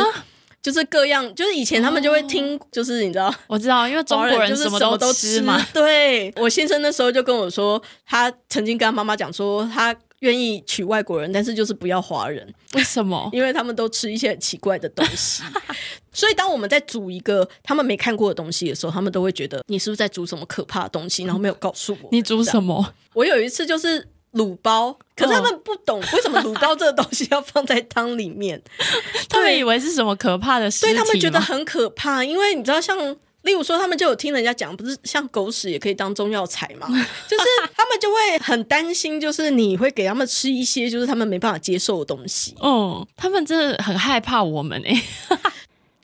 [0.61, 5.59] 就是各样，就是以前他们就会听，哦、就是你知道，我知道，因为中国人什么都吃嘛。
[5.73, 12.45] 对，我先生那时候就跟我说，他曾经跟他妈妈讲说，他愿意娶外国人，但是就是不要华人。
[12.73, 13.29] 为什么？
[13.31, 15.43] 因为他们都吃一些很奇怪的东西。
[16.11, 22.09] 所以当我们在煮一个他们没看过的东西的时候，他们都会觉得你是不是在煮什么可怕的东西，然后没有告诉我。
[22.11, 22.93] 你煮什么？
[23.13, 28.61] 我有一次就是卤包，可是他们不懂为什么卤包这个东西要放在汤里面，
[29.29, 32.23] 他们以为是什么可怕的事情，所以他们觉得很可怕。
[32.23, 33.15] 因为你知道像。
[33.43, 36.87] 例如说，他们就有听人家讲，不是像狗屎也可以当中药材嘛？
[37.25, 42.53] 就是他们就会很担心，就是你会给他们吃一些就是他们没办法接受的东西。
[42.59, 45.01] 哦，他们真的很害怕我们哎。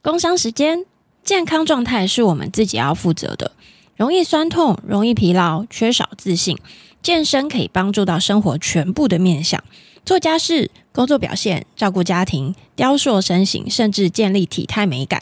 [0.01, 0.85] 工伤时间，
[1.25, 3.51] 健康状态是我们自己要负责的。
[3.97, 6.57] 容易酸痛、容易疲劳、缺少自信，
[7.05, 9.63] 健身可以帮助到生活全部的面向，
[10.03, 15.21] 做家事、工作表现、照顾家庭、雕塑身形，甚至建立体态美感。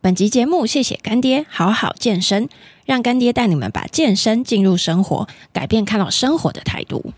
[0.00, 2.48] 本集节目，谢谢干爹好好健身，
[2.84, 7.12] 让干爹带你们把健身进入生活，改变看到生活的态度。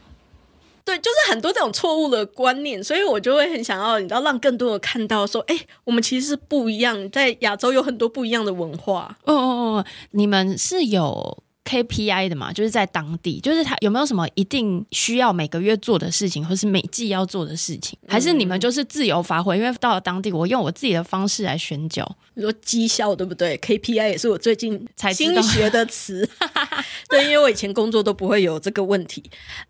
[0.84, 9.16] 对，就是很多这种错误的观念，所以我就会很想要，你知道，让更多人看到说，哎，我们其实是不一样，在亚洲有很多不一样的文化。
[9.24, 9.48] 哦哦
[9.78, 11.42] 哦，你们是有。
[11.64, 19.56] KPI 的嘛，就是在当地，就是他有没有什么一定需要每个月做的事情，或是每季要做的事情，还是你们就是自由发挥？
[19.56, 26.28] 因为到了当地，我用我自己的方式来宣教，你说绩效，对不对？KPI 也是我最近 才新学的词，
[27.08, 29.22] 对，因为我以前工作都不会有这个问题。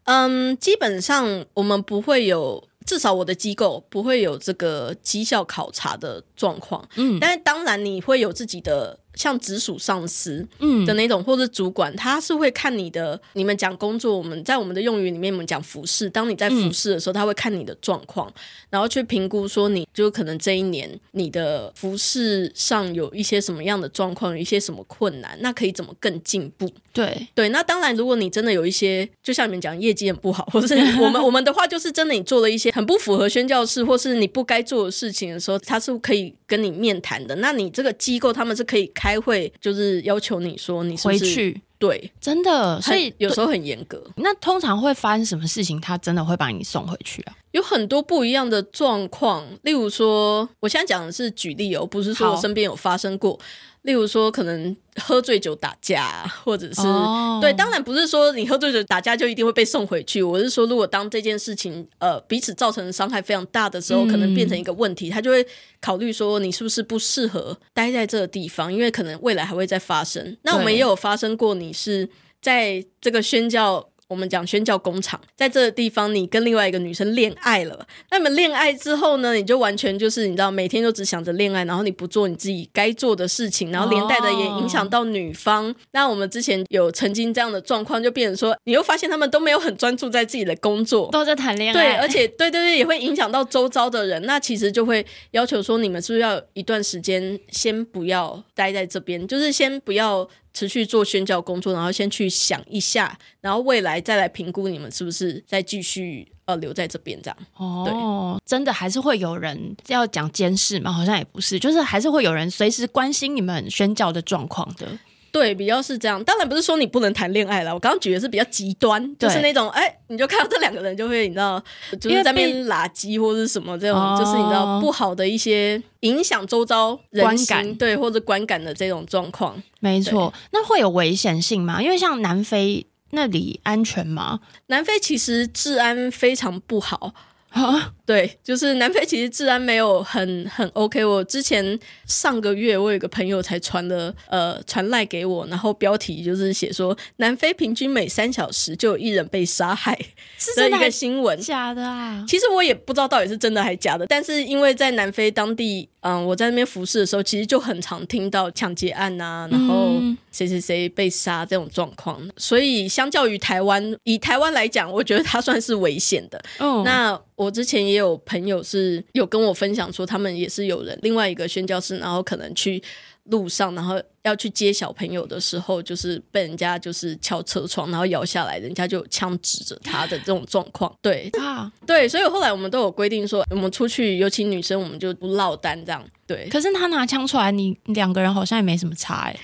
[0.05, 2.63] 嗯，基本上我们不会有。
[2.85, 13.21] 至少我的机构不会有这个绩效考察的状况，嗯，但是当然你会有自己的像直属上司，嗯的那种，或者主管，他是会看你的。
[13.35, 16.09] 你们讲工作，我们在我们的用语里面，我们讲服饰。
[16.09, 18.33] 当你在服饰的时候，他会看你的状况，
[18.71, 26.71] 然后去评估说，你就可能这一年你的服饰上有一些什么样的状况，有一些什么困难，那可以怎么更进步？
[26.93, 37.35] 对对，那当然，如果你真的有一些，就像你们讲业绩很不好， 或是我们我们的话，就是真的你做了一些很不符合宣教士，或是你不该做的事情的时候，他是可以跟你面谈的。
[37.37, 41.61] 那你这个机构他们是可以开会，就是要求你说你回去。
[41.83, 44.01] 对，真的，所以有时候很严格。
[44.15, 45.81] 那通常会发生什么事情？
[45.81, 47.35] 他真的会把你送回去啊？
[47.51, 53.37] 有很多不一样的状况，例如说，我现在讲的是举例哦，不是说我身边有发生过。
[53.83, 57.41] 例如说，可能喝醉酒打架，或者是、oh.
[57.41, 60.23] 对，当然不是说你喝醉酒打架就一定会被送回去。
[60.23, 65.45] 我是说，如果当这件事情呃彼此造成的伤害非常大的时候，嗯、可能变成一个问题，他就会
[65.81, 70.37] 考虑说你是不是不适合待在这个地方，因为可能未来还会再发生。
[70.43, 72.09] 那我们也有发生过，你是
[72.41, 73.89] 在这个宣教。
[74.09, 77.87] 我们讲宣教工厂，在这个地方，你跟另外一个女生恋爱了。
[78.11, 85.75] 那么恋爱之后呢，你就完全就是你知道，每天都只想着恋爱，然后你不做你自己该做的事情，然后连带的也影响到女方。
[85.93, 91.83] 那我们之前有曾经这样的状况，就变成说，你又发现他们都没有很专注在自己的工作，都在谈恋爱。
[91.83, 94.23] 对，而且对对对，也会影响到周遭的人。
[94.27, 100.29] 那其实就会要求说，你们是不是要一段时间先不要待在这边，就是先不要。
[100.55, 107.37] 持续做宣教工作，然后先去想一下，然后未来再来评估你们是不是再继续呃留在这边这样。
[107.57, 110.93] 哦，对，真的还是会有人要讲监视吗？
[110.93, 114.87] 好像也不是，就是还是会有人随时关心你们宣教的状况的。
[115.33, 116.23] 对，比较是这样。
[116.23, 121.61] 当然不是说你不能谈恋爱了，我刚刚举的是比较极端，就是那种哎，你就看到这两个人就会你知道，
[121.99, 129.61] 就是在那边垃圾或者是什么这种，就是你知道不好的一些影响周遭人观感，对，或者观感的这种状况。
[129.81, 131.83] 没错，那会有危险性吗？
[131.83, 134.41] 因为像南非那里安全吗？
[134.67, 137.15] 南非其实治安非常不好。
[137.53, 141.03] 啊，对，就是南非其实治安没有很很 OK。
[141.03, 149.99] 我之前上个月我有个朋友才传了呃传赖给我，然后标题就是写说南非平均每三小时就有一人被杀害，
[150.37, 152.23] 是这一个新闻，假的啊？
[152.29, 155.89] 其实我也不知道到底是真的还是假的，但是因为在南非当地。
[156.05, 159.93] 嗯，我在那边服侍的时候，其实就很常听到抢劫案啊，然后
[160.33, 162.21] 谁谁谁被杀这种状况。
[162.37, 166.43] 所以，相较于台湾，以台湾来讲，我觉得它算是危险的。
[166.59, 172.83] 哦，那我之前也有朋友是有跟我分享说，他们也是有人另外一个宣教师，然后可能去。
[173.27, 180.93] 路上，然后要去接小朋友的时候，就是被人家就是敲车窗，然后摇下来，人家就枪指着他的这种状况。
[181.01, 186.05] 对啊，对，所以后来我们都有规定说，我们出去，尤其女生，我们就不落单这样。
[186.27, 189.37] 对，可是他拿枪出来，你两个人好像也没什么差哎。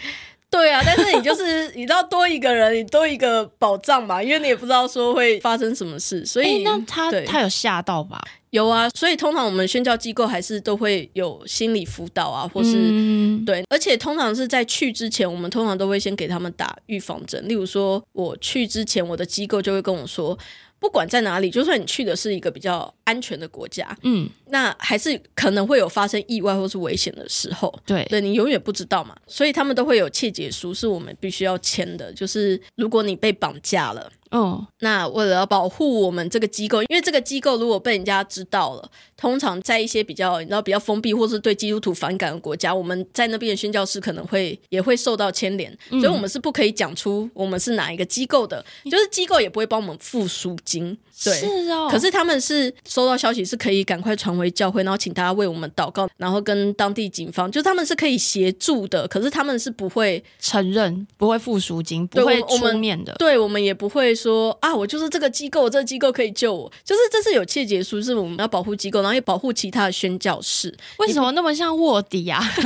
[0.50, 8.20] 对啊，但是你就是 你知道多一个人，你多一个保障嘛，因为你也不知道说会发生什么事，所以那他他有吓到吧？
[8.50, 17.46] 有啊，所以通常我们宣教机构还是都会有心理辅导啊，或是、嗯、对，而且通常是在去之前，我们通常都会先给他们打预防针。
[17.46, 20.36] 例如说，我去之前，我的机构就会跟我说，
[20.78, 27.74] 不管在哪里，就算你去的是一个比较安全的国家，嗯，那还是可能会有发生意外或是危险的时候。
[27.86, 32.12] 对，对你永远不知道嘛，所以他们都会有切结书，是我们必须要签的。
[32.12, 34.12] 就是如果你被绑架了。
[34.30, 50.94] 哦，那为了要保护我们这个机构，因为这个机构如果被人家知道了，通常在一些比较你知道比较封闭或是对基督徒反感的国家，我们在那边的宣教师可能会也会受到牵连，所以我们是不可以讲出我们是哪一个机构的，嗯、就是机构也不会帮我们付赎金。
[51.24, 51.88] 对，是哦。
[51.90, 59.06] 可是他们是收到消息是可以赶快传回教会，然后请大家为我们祷告，然后跟当地警方，就他们是可以协助的。
[59.06, 63.14] 可是他们是不会承认，不会付赎金，不会出面的。
[63.16, 66.68] 对，我们也不会说啊，我就是这个机构，这个机构可以救我。
[66.82, 70.76] 就是这是有切结书，是我们要保护机构，然后也保护其他的宣教士。
[70.98, 72.42] 为什么那么像卧底啊？
[72.58, 72.62] 可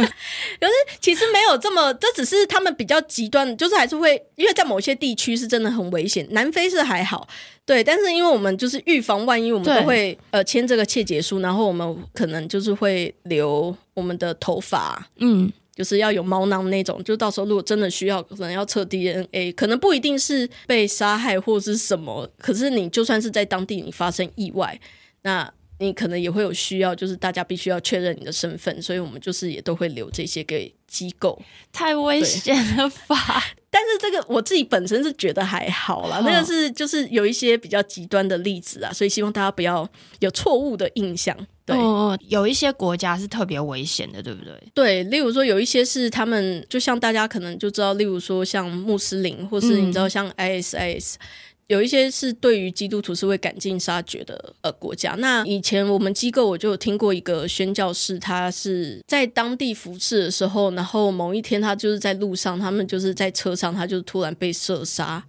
[0.66, 6.26] 是其实没有这么，这只是他们比较极端，就是还是会，因为在某些地区是真的很危险。
[6.30, 7.28] 南非是还好。
[7.64, 24.78] 对，但是因为我们就是预防万一，我们都会呃签这个切结书，然后我们可能就是会留我们的头发，嗯，就是要有毛囊那种，就到时候如果真的需要，可能要测 DNA，可能不一定是被杀害或是什么，可是你就算是在当地你发生意外，
[25.22, 25.48] 那
[25.82, 31.40] 你可能也会有需要，就是大家必须要确认你的身份，所以我们就是也都会留这些给机构。
[31.72, 33.16] 太危险了吧？
[33.68, 39.88] 但是这个我自己本身是觉得还好啦，那个是就是有一些比较极端的例子啊，所以希望大家不要
[40.20, 41.36] 有错误的印象。
[41.64, 44.52] 对，哦，有一些国家是特别危险的，对不对？
[44.74, 51.14] 对，例如说有一些是他们，就像大家可能就知道，例如说像穆斯林，或是你知道像 ISIS。
[51.72, 55.14] 有一些是对于基督徒是会赶尽杀绝的呃国家。
[55.18, 65.24] 那以前我们机构我就有听过一个宣教士，他是在当地服侍的时候，然后某一天他就是在路上，他们就是在车上，他就突然被射杀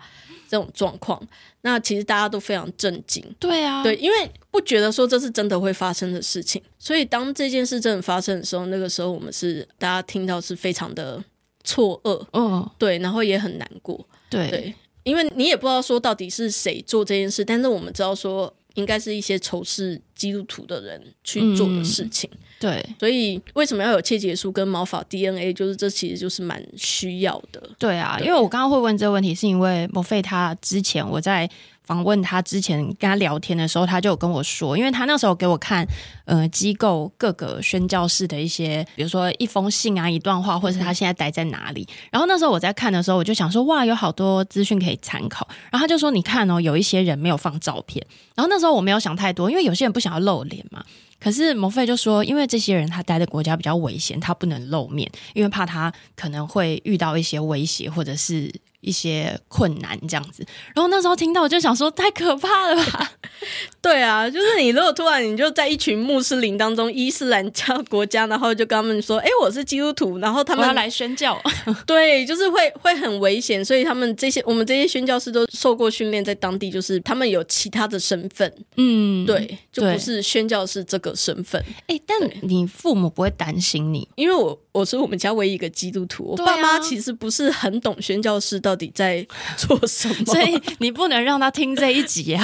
[0.49, 1.25] 这种状况。
[1.61, 3.23] 那其实大家都非常震惊。
[3.39, 6.61] 对啊，对，因为不觉得说这是真的会发生的事情。
[6.77, 11.23] 所以当这件事真的发生的时候，那个时候我们是大家听到是非常的
[11.63, 14.49] 错愕，嗯，对，然后也很难过，对。
[14.49, 22.29] 对因为你也不知道说到底是谁做这件事，但是我们知道说应该是一些仇视基督徒的人去做的事情。
[22.31, 25.53] 嗯、对，所以为什么要有切结书跟毛发 DNA？
[25.53, 27.61] 就是这其实就是蛮需要的。
[27.77, 31.49] 对啊，对，因为我刚刚会问这个问题，是因为莫菲他之前我在。
[31.85, 35.85] 访问他之前跟他聊天的时候，他就有跟我说，因为他那时候给我看，
[36.23, 41.85] 呃，机构各个宣教室的一些，比如说一封信啊，一段话，或者是他现在待在哪里。
[42.09, 45.45] 然后那时候我在看的时候，我就想说，哇，有好多资讯可以参考。
[45.71, 48.01] 然后他就说，你看哦，有一些人没有放照片。
[48.33, 50.83] 然后那时候我没有想太多，因为有些人不想要露脸嘛。
[51.19, 58.53] 可是莫菲就说，因为这些人他待的国家比较危险，他不能露面，因为怕他可能会遇到一些威胁，或者是。
[58.83, 63.11] 一些困难这样子，然后那时候听到我就想说，太可怕了吧？
[63.81, 71.41] 对啊，就是你如果突然你就在一群穆斯林当中，伊斯兰教国家，然后就跟他们说，哎，我是基督徒，然后他们要来宣教，
[71.87, 81.63] 对，就是会会很危险，所以他们这些我们这些宣教师都受过训练，在当地就是他们有其他的身份，嗯，对，就不是宣教师这个身份。
[81.87, 88.72] 哎，但你父母不会担心你，因为我我是我们家唯一一个基督徒，我爸妈其实不是很懂宣教师的。
[88.73, 89.23] 到底在
[89.55, 90.25] 做什么？
[90.25, 92.43] 所以你不能让他听这一集啊！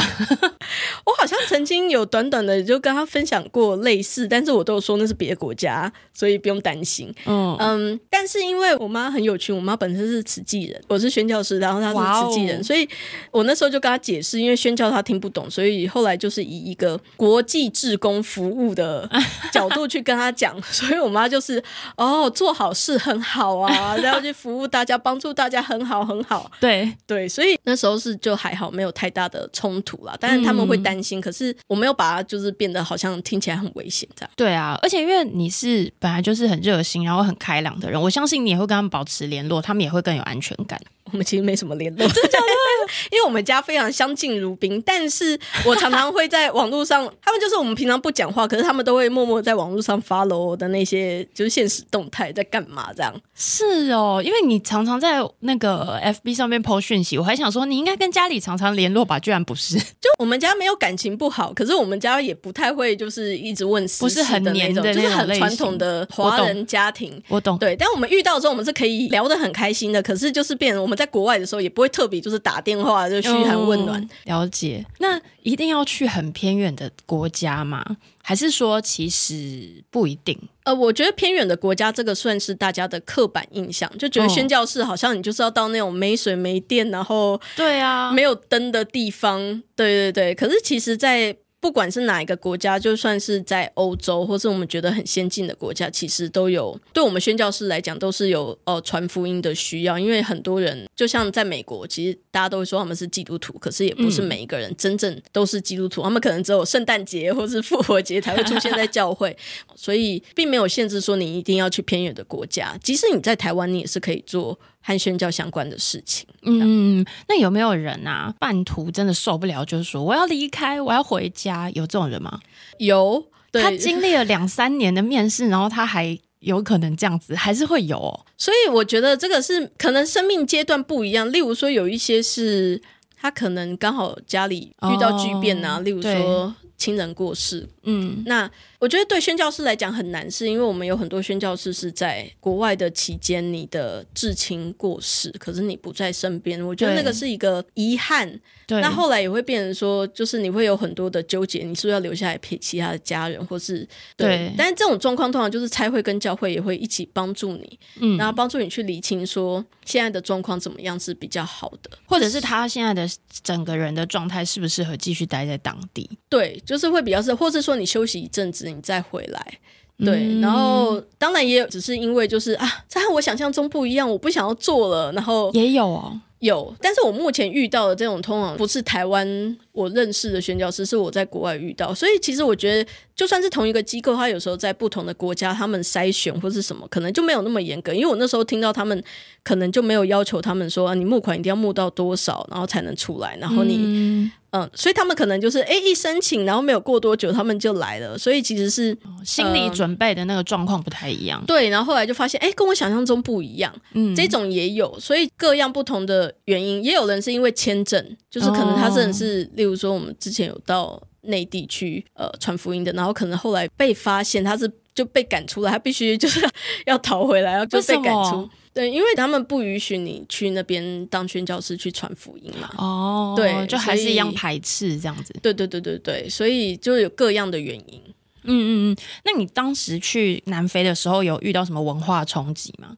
[1.04, 7.12] 我好像曾经有短短的就跟他分享过类似，但是我都有说那是别的国家，所以不用担心。
[7.26, 12.88] 嗯嗯，但是因为我妈很有趣，我妈本身是慈济人，我是宣教师，然后她是慈济人，所以
[13.32, 19.10] 我那时候就跟她解释，因为宣教她听不懂，所以后来就是以一个国际志工服务的
[19.52, 21.64] 角度去跟她讲， 所以我妈就是
[21.98, 26.40] 哦，做好事很好啊，然后去服务大家，帮助大家很好很好。
[26.40, 30.16] 好，对对，所以那时候是就还好，没有太大的冲突啦。
[30.20, 34.32] 但是他们会担心，嗯、可是我没有把它就是变得好像听起来很危险这样。
[34.36, 40.80] 对啊，而且因为你是本来就是很热心，然后很开朗的人，我相信你也会跟他们保持联络，他们也会更有安全感。
[41.12, 42.38] 我们其实没什么联络， 真的？
[43.12, 53.14] 因为我们家非常相敬如宾，但是 我常常会在网络上，他们就是我们平常不讲话，可是他们都会默默在网络上 follow 我的那些就是现实动态在干嘛这样。
[53.36, 59.78] 是哦，因为你常常在那个 FB 上面 po 讯息，我还想说你应该跟家里常常联络吧，居然不是。
[59.78, 67.22] 就我们家没有感情不好，可是我们家也不太会就是一直问事，不是很黏的那种，就是很传统的华人家庭。
[67.28, 67.76] 我懂，对。
[67.76, 70.99] 但我们遇到的时候，我们是可以聊得很开心的，可是就是变成我们。
[71.00, 74.02] 在国外的时候也不会特别就是打电话就嘘寒问暖。
[74.02, 74.86] 嗯，了解。
[74.98, 77.86] 那一定要去很偏远的国家吗？
[78.22, 80.38] 还是说其实不一定？
[80.64, 89.40] 呃，我觉得偏远的国家这个算是大家的刻板印象，就觉得宣教士好像你就是要到那种没水没电，然后对啊，没有灯的地方。
[89.78, 90.36] 对对对。
[90.36, 100.00] 可是其实，在不管是哪一个国家，就算是在欧洲，或是我们觉得很先进的国家，其实都有对我们宣教师来讲，都是有呃传福音的需要。
[100.00, 106.02] 因为很多人，就像在美国，其实大家都会说他们是基督徒，可是也不是每一个人真正都是基督徒。
[106.02, 109.36] 嗯、他们可能只有圣诞节或是复活节才会出现在教会，
[109.76, 112.78] 所以并没有限制说你一定要去偏远的国家。
[112.84, 114.60] 即使你在台湾，你也是可以做。
[114.82, 122.40] 和宣教相关的事情，嗯，那有没有人啊，半途真的受不了，就是说我要离开，我要回家，有这种人吗？
[122.78, 123.22] 有，
[123.52, 128.26] 他经历了两三年的面试，然后他还有可能这样子，还是会有哦。
[128.38, 132.82] 所以我觉得这个是可能生命阶段不一样，例如说有一些是
[133.20, 138.50] 他可能刚好家里遇到巨变啊，哦、例如说亲人过世，嗯，那。
[138.80, 146.66] 我觉得对宣教师来讲很难，是因为我们有很多宣教师是在国外的期间，你的至亲过世，可是你不在身边。
[146.66, 148.40] 我觉得那个是一个遗憾。
[148.66, 153.80] 对，那后来也会变成说，就是你会有很多的纠结，你是不是要留下来陪其他的家人，或是
[154.16, 154.28] 对？
[154.28, 163.06] 对，但是这种状况通常就是差会跟教会也会一起帮助你，嗯，然后帮助你去理清说现在的状况怎么样是比较好的，或者是他现在的
[163.44, 166.10] 整个人的状态适不适合继续待在当地？
[166.30, 168.70] 对，就是会比较是，或是说你休息一阵子。
[168.70, 169.60] 你再回来，
[169.98, 189.04] 对，然后当然也有，只是因为就是啊，这和我想象中不一样，我不想要做了，然后也有哦，有，但是我目前遇到的这种通常不是台湾我认识的宣教师，是我在国外遇到，所以其实我觉得就算是同一个机构，他有时候在不同的国家，他们筛选或是什么，可能就没有那么严格，因为我那时候听到他们
[189.44, 193.78] 可能就没有要求他们说，啊、你募款一定要募到多少，然后才能出来，然后你。
[193.80, 198.18] 嗯嗯，所以他们可能就是哎，一申请，然后没有过多久，他们就来了。
[198.18, 201.40] 所以其实是、哦、心理准备的那个状况不太一样。
[201.44, 203.72] 嗯、对，然后后来就发现，哎，跟我想象中不一样。
[203.94, 216.42] 嗯，这种也有，所以各样不同的原因，也有人是因为签证，就是可能他真的是，哦、例如说我们之前有到内地去呃传福音的，然后可能后来被发现他是就被赶出来，他必须就是
[216.86, 218.50] 要逃回来，然后就被赶出。
[218.72, 222.70] 对，因为他们不允许你去那边当宣教师去传福音嘛。
[222.78, 225.34] 哦，对，就还是一样排斥这样子。
[225.42, 228.02] 对对对对对，所以就有各样的原因。
[228.44, 232.96] 嗯嗯嗯，那你当时去南非的时候，有遇到什么文化冲击吗？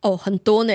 [0.00, 0.74] 哦，很多呢。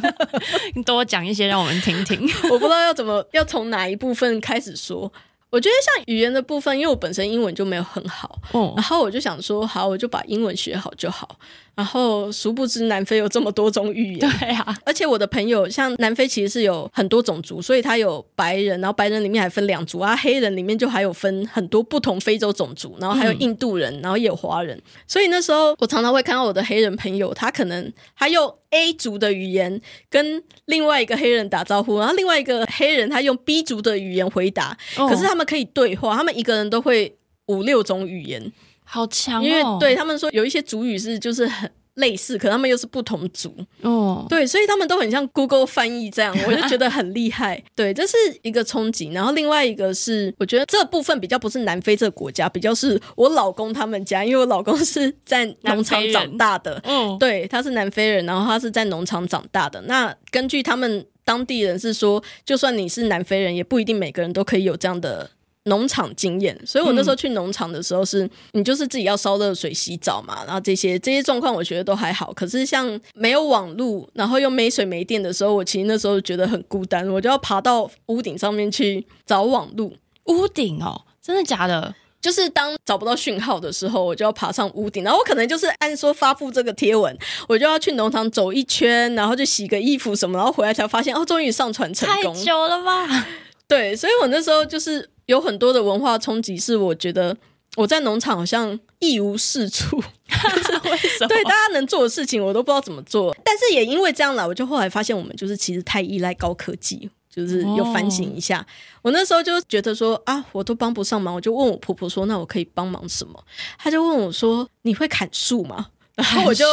[0.74, 2.20] 你多讲一些让我们听听。
[2.50, 5.12] 我不知道要怎么，要从哪一部分开始说。
[5.50, 11.38] 我觉得像语言的部分，因为我本身英文就没有很好，哦，然后我就想说，好，我就把英文学好就好。
[11.74, 14.18] 然后，殊不知南非有这么多种语言。
[14.38, 24.78] 对啊，而且我的朋友像南非其实是有很多种族，所以他有白人，然后白人里面还分两族啊，黑人里面就还有分很多不同非洲种族，然后还有印度人，嗯、然后也有华人。
[25.06, 37.16] 所以那时候我常常会看到我的黑人朋友，他可能他用 A 族的语言跟另外一个黑人打招呼，然后另外一个黑人他用 B 族的语言回答，哦、可是他们可以对话，他们一个人都会
[37.46, 38.52] 五六种语言。
[38.92, 39.44] 好强哦！
[39.44, 44.26] 因为对他们说有一些族语是就是很类似，可他们又是不同族哦。
[44.28, 47.62] 对，所以他们都很像 Google 翻译这样，我就觉得很厉害。
[47.74, 49.08] 对，这是一个冲击。
[49.08, 56.78] 然后另外一个是，我觉得这部分比较不是南非这个国家，比较是我老公他们家，因为我老公是在农场长大的。
[56.84, 59.80] 嗯，对，他是南非人，然后他是在农场长大的。
[59.86, 65.30] 那根据他们当地人是说，就算你是南非人，也不一定每个人都可以有这样的。
[65.66, 72.32] 农场经验，所以我那时候去农场的时候是，你就是自己要烧热水洗澡嘛，然后这些这些状况我觉得都还好。
[72.32, 79.96] 可是像没有网路，然后又没水没电的时候，我其实那时候觉得很孤单，我就要爬到屋顶上面去找网路。
[80.24, 81.94] 屋顶哦，真的假的？
[82.20, 87.16] 就是当找不到讯号的时候，我就要爬上屋顶，然后我可能就是按说发布这个贴文，
[87.48, 92.34] 我就要去农场走一圈，然后就洗个衣服什么，然后回来才发现哦，终于上传成功。
[92.34, 93.26] 太久了吧？
[93.68, 95.08] 对，所以我那时候就是。
[95.32, 97.34] 有很多的文化冲击，是我觉得
[97.76, 101.28] 我在农场好像一无是处，为什么？
[101.28, 103.34] 对，大家能做的事情我都不知道怎么做。
[103.42, 108.60] 但是也因为这样啦，我就后来发现我们就是其实太依赖高科技，就是又反省一下。
[108.60, 108.66] 哦、
[109.02, 113.42] 我那时候就觉得说啊，我都帮不上忙，我就问我婆婆说，那我可以帮忙什么？
[113.78, 115.86] 她就问我说，你会砍树吗？
[116.14, 116.66] 然后我就。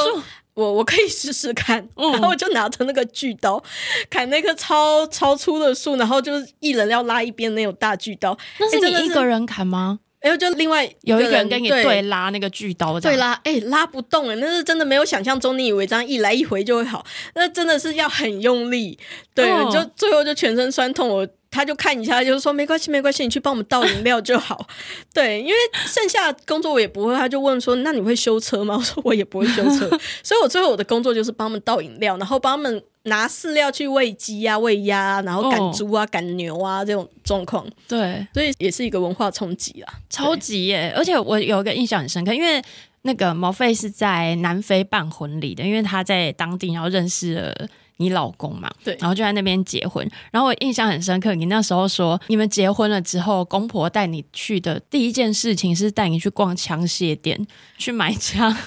[0.60, 3.62] 我我可以试试看， 然后我就拿着那个锯刀
[4.10, 8.38] 砍那棵超超粗的树，然后就是一人要拉一边那种大锯刀。
[8.60, 9.99] 那是你一个人砍吗？
[10.20, 17.05] 然后就另外有一个人跟你对，对拉那个锯刀，对拉，哎、欸，拉不动哎，那是真的没有想象中，你以为这样一来一回就会好，
[17.36, 18.99] 那真的是要很用力，
[19.34, 21.07] 对，哦、就最后就全身酸痛。
[21.07, 24.68] 我他就看一下，就是说没关系没关系，你去帮我们倒饮料就好。
[25.14, 25.54] 对，因为
[25.86, 28.76] 剩下工作我也不会，他就问说，那你会修车吗？
[28.78, 29.89] 我说 我也不会修车，
[30.24, 32.84] 所以我最后我的工作就是帮他们倒饮料，然后帮他们。
[33.04, 40.93] 拿饲料去喂鸡啊、喂鸭啊，然后赶猪啊、赶、哦、牛啊，这种状况，对，所以也是一个文化冲击啊，超级耶！
[40.95, 42.62] 而且我有一个印象很深刻，因为
[43.04, 47.70] 那个毛费是在南非办婚礼的，因为他在当地然后认识了
[48.00, 50.10] 你老公嘛，对，然后就在那边结婚。
[50.32, 57.45] 然后我印象很深刻，你那时候说你们结婚了之后，公婆带你去的第一件事情是带你去逛枪械店
[57.78, 58.50] 去买枪。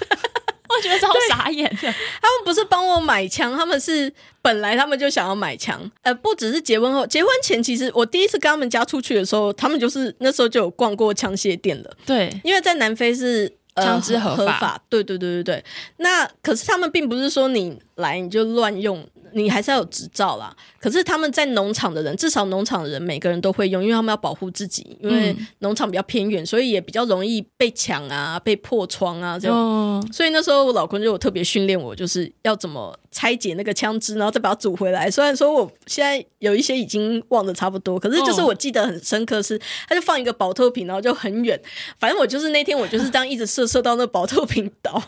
[0.75, 4.11] 我觉得超傻眼的，他们不是帮我买枪，他们是
[4.41, 5.79] 本来他们就想要买枪。
[6.01, 11.91] 呃，不只是结婚后，结婚前其实我第一次跟他们家出去的时候，他们就是那时候就有逛过枪械店了。
[12.07, 14.83] 对，因为在南非是枪支合法，合法。
[14.89, 15.65] 对对对对对。
[15.99, 19.07] 那可是他们并不是说你来你就乱用。
[19.35, 29.57] 你还是要有执照啦，可是他们在农场的人，至少农场的人每个人都会用，因为他们要保护自己，因为农场比较偏远，所以也比较容易被抢啊、被破窗啊这样。
[29.57, 35.11] 哦、所以那时候我老公就有特别训练我，就是要怎么拆解那个枪支，然后再把它组回来。
[35.11, 41.61] 虽然说我现在有一些已经忘得差不多，可是就是我记得很深刻是，是他就放一个宝特瓶，然后就很远。
[41.99, 45.03] 反正我就是那天我就是这样一直射射到那宝特瓶倒。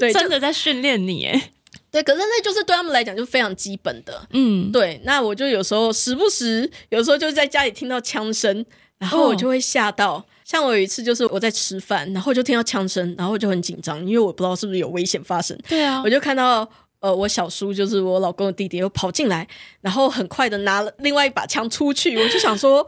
[0.00, 1.50] 对，真的在训练你哎。
[1.90, 5.00] 对，可是那就是对他们来讲就非常基本的，嗯，对。
[5.04, 8.64] 那我就有时候时不时，有时候就在家里听到枪声，
[8.98, 10.14] 然后我就会吓到。
[10.14, 15.58] 哦、像我有一次就是我在吃饭，然后就听到枪声，然后我就很紧张，因为我不知道是不是有危险发生。
[15.68, 16.68] 对啊，我就看到
[17.00, 19.48] 呃，我小叔就是我老公的弟弟又跑进来，
[19.80, 22.86] 然后很快的拿了另外一把枪出去，我就想说。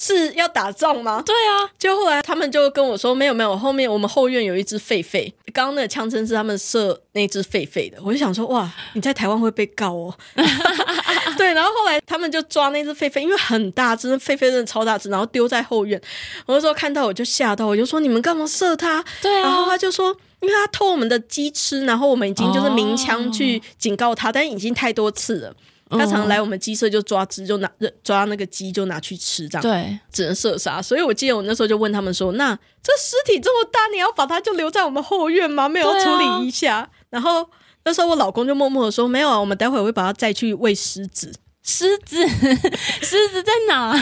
[0.00, 1.20] 是要打仗吗？
[1.26, 7.98] 对啊，就后来他们就跟我说，没有没有，后面我们后院有一只狒狒，刚刚那个枪声是他们射那只狒狒的。
[8.00, 10.14] 我就想说，哇，你在台湾会被告哦。
[11.36, 16.00] 对，然后后来他们就抓那只狒狒，因为很大只，狒狒真的超大只，然后丢在后院。
[16.46, 19.04] 我那时候看到我就吓到，我就说你们干嘛射它？
[19.20, 25.52] 对啊，然后他就说，因为他偷我们的鸡吃，然后我们已经就是鸣枪去警告他，哦、但已经太多次了。
[25.90, 27.70] 他常常来我们鸡舍就抓鸡，就拿
[28.02, 30.82] 抓那个鸡就拿去吃，这样对，只能射杀。
[30.82, 35.68] 所以我记得我那时候就问他们说：“那这尸体这么大，你要把它就留在我们后院吗？
[35.68, 37.48] 没有要处理一下？”啊、然后
[37.84, 41.32] 那时候我老公就默默的说：“没有啊，我们待会儿会把它再去喂狮子。
[41.62, 42.26] 狮子，
[43.02, 43.92] 狮子在哪？”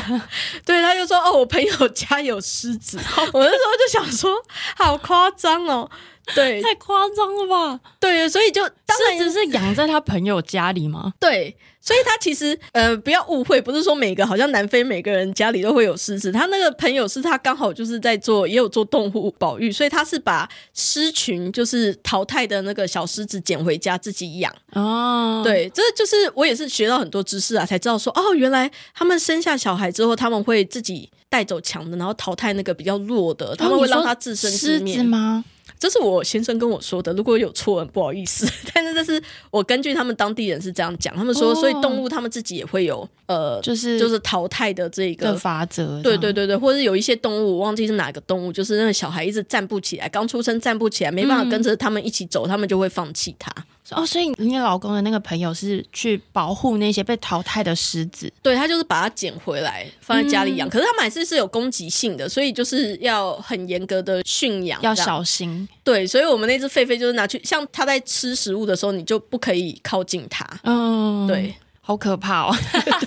[0.65, 2.99] 对，他就说：“哦，我朋友家有狮子。
[3.33, 4.35] ”我那时候就想说
[4.77, 5.91] ：“好夸张哦。”
[6.35, 7.81] 对，太夸张了吧？
[8.01, 11.13] 对，所以就狮子是养在他朋友家里吗？
[11.21, 11.57] 对，
[11.87, 16.33] 所以他其实呃，不要误会，不是说每个好像南非每个人家里都会有狮子。
[16.33, 24.53] 他那个朋友是他刚好就是在做，也有做动物保育，所以他是把狮群就是淘汰的那个小狮子捡回家自己养。
[24.73, 35.45] 哦，对，这就是我也是学到很多知识啊，才知道说哦，原来他们生下小孩之后，他们会自己带走强的，然后淘汰那个比较弱的，他们会让他自生自灭吗？
[35.79, 38.49] 这是我先生跟我说的，如果有错，不好意思。
[38.73, 46.01] 但是这是我根据他们当地人是这样讲，他们说，所以动物它们自己也会有呃，就是就是淘汰的这个法则。
[46.03, 53.51] 对对对对，或者是有一些动物，我忘记是哪个动物，就是那个小孩一直站不起来，刚出生站不起来，没办法跟着他们一起走，他们就会放弃它。
[53.93, 60.67] 哦，所以你老公的那个朋友是去保护那些被淘汰的狮子，对，他就是把它捡回来放在家里养。
[60.67, 65.69] 嗯、可是他们还是是有攻击性的，所以就是要很严格的驯养，要小心。
[65.85, 70.45] 对，所以我们那只狒狒就是拿去，像它在吃食物的时候，你就不可以靠近它。
[70.65, 71.55] 嗯，对，
[71.87, 72.57] 好可怕哦。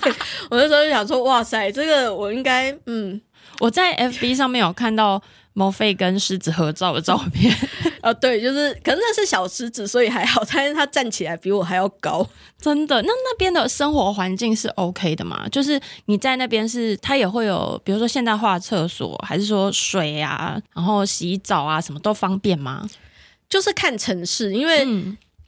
[0.00, 0.12] 对，
[0.50, 3.20] 我那时候就想说，哇塞，这个我应该，嗯，
[3.58, 5.22] 我在 FB 上面有看到。
[5.52, 7.52] 毛费跟狮子合照的照片，
[8.00, 12.24] 啊， 对，就是可能那是小狮子，所以还好，但是它站起来比我还要高，
[12.58, 13.02] 真的。
[13.02, 15.46] 那那边的生活环境是 OK 的吗？
[15.50, 22.88] 就是你在那边是，它也会有，比如说现代化厕所，还是说水啊，然后洗澡啊，什么都方便吗？
[23.48, 24.86] 就是看城市，因为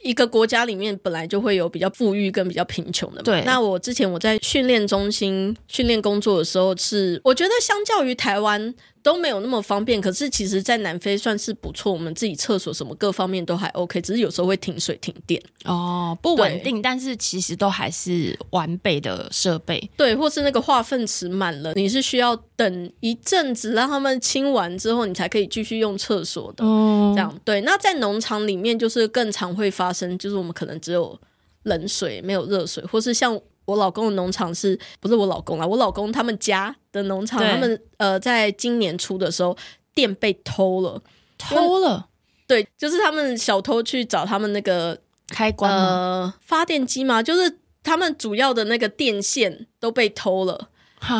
[0.03, 3.23] 一个国家里面本来就会有比较富裕跟比较贫穷的嘛。
[3.23, 3.41] 对。
[3.45, 8.73] 那我之前我在训练中心训练工作的时候是，是我觉得相较于台湾。
[9.03, 11.91] 都没有那么方便，可是其实，在南非算是不错。
[11.91, 16.81] 我们自己厕所什么各方面都还 OK，只是有时候会停水停电哦，不稳定。
[16.81, 26.65] 但是其实都还是完备的设备，对，或是那个化粪池满了，你是需要等一阵子让他们清完之后，你才可以继续用厕所的。
[26.65, 27.59] 哦，这样对。
[27.61, 31.19] 那在农场里面，就是更常会发生，就是我们可能只有
[31.63, 35.65] 冷水没有热水，或是像我老公的农场是不是我老公啊？
[35.65, 39.57] 我老公他们家的农场，他们呃，在今年初的时候，
[39.93, 41.01] 电被偷了，
[41.37, 42.07] 偷了。
[42.45, 44.99] 对，就是他们小偷去找他们那个
[45.29, 50.69] 开关呃发电机嘛，就是他们主要的那个电线都被偷了。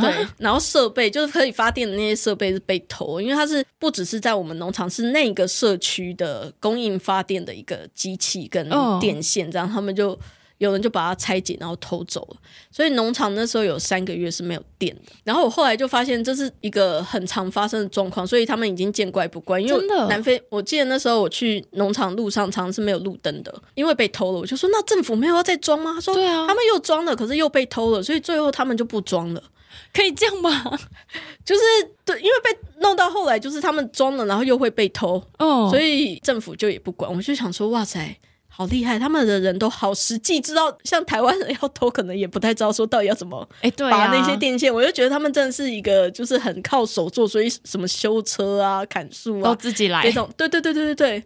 [0.01, 8.69] 对，然后设备就是可以发电的那些设备是被偷，因为它是不只是在我们农场，是那个社区的供应发电的一个机器跟
[9.01, 10.17] 电线，这样他们就
[10.57, 12.37] 有人就把它拆解，然后偷走了。
[12.71, 15.11] 所以农场那时候有三个月是没有电的。
[15.23, 19.59] 然后我后来就发现这是一个很常发生的状况，所以他们已经见怪不怪。
[19.59, 24.39] 因为南非，我记得那时候我去农场路上常常是没有路灯的，因为被偷了。
[24.39, 25.93] 我就说那政府没有要再装吗？
[25.95, 29.43] 他说对啊，他们又装了，可是又被偷了，所以最后他们就不装了。
[29.91, 30.79] 可以这样吗？
[31.43, 31.61] 就是
[32.05, 37.11] 对，因为被弄到后来，就是他们装了，然后又会被偷，哦，所以政府就也不管。
[37.11, 38.15] 我就想说，哇塞，
[38.55, 38.99] 好厉害！
[38.99, 44.71] 他们的人都好实际，知道像台湾人要偷，可能也不太知道说到底要怎么哎，对，拔那些电线。
[44.71, 50.03] 我就觉得他们真的是一个，就是很靠手做，所以什么修车啊、砍树啊都自己来。
[50.03, 51.23] 这种，对对对对对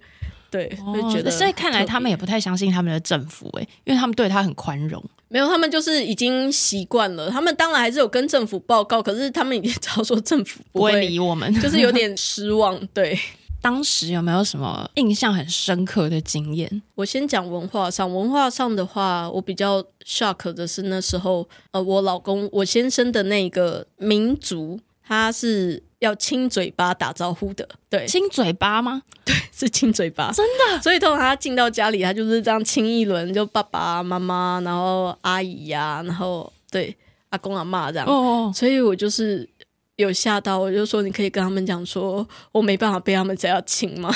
[0.49, 1.29] 对对，就觉得。
[1.29, 5.03] 所以看来他们也不太相信他们的政府，哎，因为他们对他很宽容。
[5.27, 7.29] 没有，他们就是已经习惯了。
[7.29, 12.79] 他们当然还是有跟政府报告，可是他们已经知道说政府不会理我们，就是有点失望。
[12.93, 13.19] 对，
[13.61, 16.81] 当时有没有什么印象很深刻的经验？
[16.95, 25.83] 我先讲文化上，文化上的话，我比较 shock 的是那时候，呃，我老公我先生的那个民族，他是。
[25.99, 29.01] 要亲嘴巴打招呼的，对，亲嘴巴吗？
[29.25, 30.79] 对，是亲嘴巴，真的。
[30.79, 36.95] 所以通常他进到家里，他就是这样亲一轮，就爸爸妈妈，然后阿姨呀、啊，然后对
[37.29, 38.07] 阿公阿妈这样。
[38.07, 39.49] 哦，所以我就是
[39.97, 44.13] 有吓到，我就说你可以跟他们讲说，我没办法被他们这样亲吗？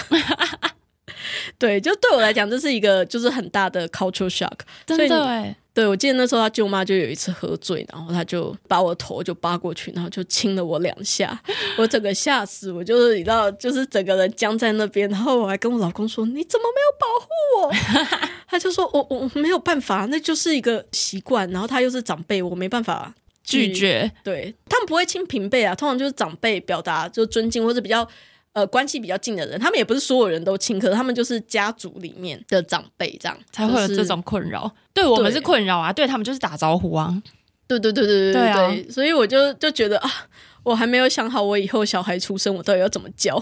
[1.58, 5.56] 对，就对我来讲，这是一个就是很大的 cultural shock，真的哎。
[5.74, 11.42] 对，我记得那时候他舅妈就有一次喝醉，然后他就把我头就扒过去，然后就亲了我两下，
[11.78, 17.30] 我整个吓死，我就是你知道，就是整个人僵在那边，然后我还跟我老公说：“你怎么没有保护
[17.62, 17.72] 我？”
[18.50, 23.14] 他就说：“我我没有办法，那就是一个习惯。”然后他又是长辈，我没办法
[23.52, 24.12] 拒绝。
[24.24, 28.08] 对，他们不会亲平辈啊，通常就是长辈表达就尊敬或者比较。
[28.54, 34.64] 呃，关系比较近的人，他们也不是所有人都亲，可是他们就是家族里面的长辈，这样才会有这种困扰。
[34.64, 37.24] 就是、对我们是困扰啊，对他们就是打招呼啊。
[37.66, 40.12] 对对对对对对，对，对、啊、所以我就就觉得啊。
[40.64, 43.36] 我还没有想好，我以后小孩出生，我到底要怎么教？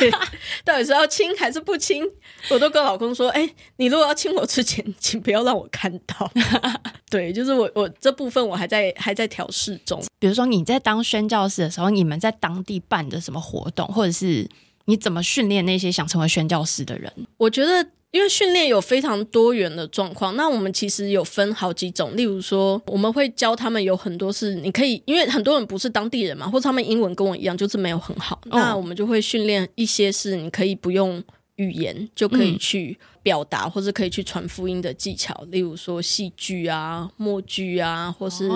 [0.64, 2.04] 到底是要亲还是不亲？
[2.50, 6.30] 我都跟老公说：“哎、欸，你如果要亲我之前，请不要让我看到。
[7.10, 10.02] ”对，就是我我这部分我还在还在调试中。
[10.18, 14.48] 比如说你在当宣教师的时候，你们在当地办的什么活动，或者是
[14.86, 17.12] 你怎么训练那些想成为宣教师的人？
[17.38, 17.86] 我觉得。
[18.16, 22.16] 因为训练有非常多元的状况，那我们其实有分好几种。
[22.16, 28.40] 例如说，我们会教他们有很多是你可以，因为很多人不是当地人嘛，或者他们英文跟我一样，就是没有很好。
[28.44, 31.22] 哦、那我们就会训练一些是你可以不用
[31.56, 35.46] 语言就可以去表达，嗯、或者可以去传福音的技巧。
[35.50, 38.48] 例如说戏剧啊、默剧啊，或是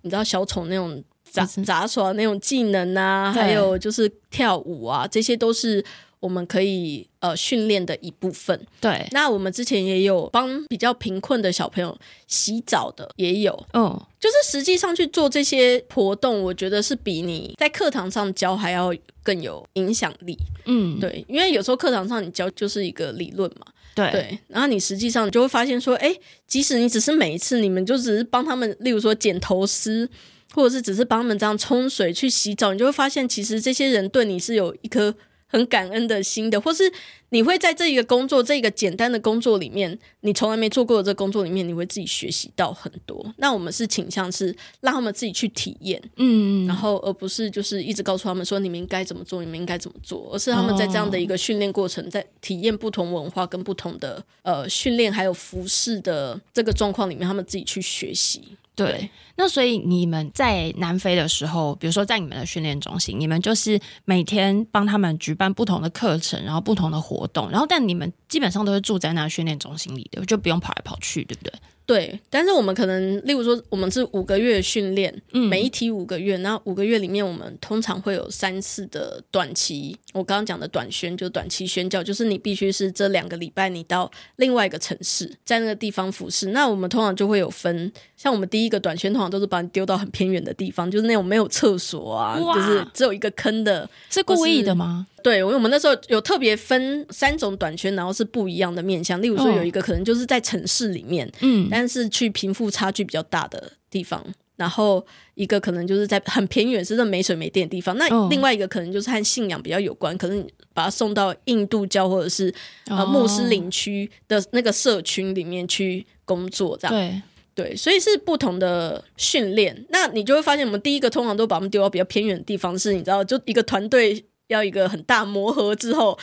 [0.00, 5.84] 你知道小丑那种杂杂耍那种技能啊，还有就是跳舞啊，这些都是。
[6.24, 9.06] 我们可以呃训练的一部分，对。
[9.10, 11.94] 那我们之前也有帮比较贫困的小朋友
[12.26, 13.52] 洗澡的，也有。
[13.74, 18.90] 嗯、哦，就是实际上去做这些活动，我觉得是比你在课堂上教还要
[19.22, 20.34] 更有影响力。
[20.64, 24.10] 嗯，对，因为有时候课堂上你教就是一个理论嘛，对。
[24.10, 26.16] 对，然后你实际上就会发现说，哎，
[26.46, 30.08] 即使你只是每一次你们就只是帮他们，例如说剪头丝，
[30.54, 35.14] 或者是只是帮他们这样冲水去洗澡，你就会发现其实这些人对你是有一颗。
[35.54, 36.92] 很感恩的心的，或是
[37.30, 43.24] 你会在这一个工作，这个简单的工作里面，你从来没做过的这个工作里面，你会自己学习到很多。
[43.38, 58.56] 那我们是倾向是让他们自己去体验，嗯，然后而不是就是一直告诉他们说你们应该怎么做，你们应该怎么做，而是他们在这样的一个训练过程，在体验不同文化跟不同的呃训练还有服饰的这个状况里面，他们自己去学习。
[58.76, 71.52] 对，对，那所以你们在南非的时候，比如说在你们的训练中心，你们就是每天帮他们举办不同的课程，然后不同的活活动，然后但你们基本上都是住在那训练中心里的，就不用跑来跑去，对不对？
[71.86, 79.94] 对，但是我们可能，例如说，我们是五个月训练，嗯，每一题五个月，那五个月里面，我们通常会有三次的短期。
[80.14, 86.48] 我刚刚讲的短宣，就短期宣教，就是你必须是这两个礼拜，你到另外一个城市，在那个地方服侍。
[86.48, 95.06] 那我们通常就会有分，像我们第一个短宣，通常都是把你丢到很偏远的地方，就是那种没有厕所啊，就是只有一个坑的，是故意的吗？
[95.22, 99.20] 对，因为我们那时候有特别分三种短宣，然后是不一样的面向。
[99.20, 101.68] 例如说，有一个可能就是在城市里面，嗯。
[101.74, 104.24] 但是去贫富差距比较大的地方。
[104.56, 105.04] 然后
[105.34, 107.96] 一个可能就是在很偏远，是这没水没电的地方。
[107.98, 112.54] 那另外一个可能就是和信仰比较有关，可能把他送到印度教或者是
[112.86, 119.84] 呃穆斯林区的那个社群里面去工作，这样对对，所以是不同的训练。
[119.88, 126.16] 那你就会发现，我们第一个通常都把他们丢到比较偏远的地方，是你知道，就一个团队要一个很大磨合之后。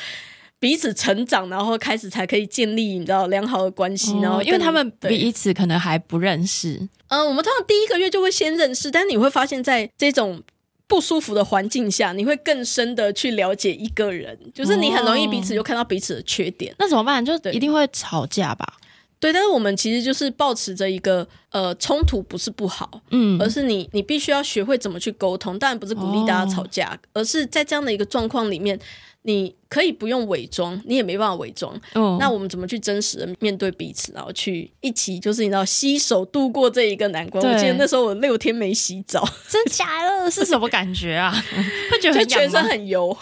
[0.62, 6.76] 彼此成长，然后开始才可以建立你知道良好的关系，哦、然后因为他们彼此可能还不认识，
[7.08, 10.40] 嗯、呃，我们通常第一个月就会先认识，但是你会发现在这种
[10.86, 17.26] 不舒服的环境下，你会更深的去了解一个人，就是你很容易彼此就看到彼此的缺点，哦、那怎么办？
[17.26, 18.76] 就一定会吵架吧？
[19.20, 28.80] 对，但是我们其实就是保持着一个呃冲突不是不好，嗯，而是你你必须要学会怎么去沟通，当然不是鼓励大家吵架，哦、而是在这样的一个状况里面。
[29.24, 31.74] 你可以不用伪装，你也没办法伪装。
[31.94, 37.44] 哦，那我们怎么去真实的面对彼此，然后去一起，就是你知道，携手度过这一个难关。
[37.44, 40.30] 我记得那时候我六天没洗澡， 真假的？
[40.32, 41.32] 是什么感觉啊？
[41.92, 43.16] 会觉得很全身很油。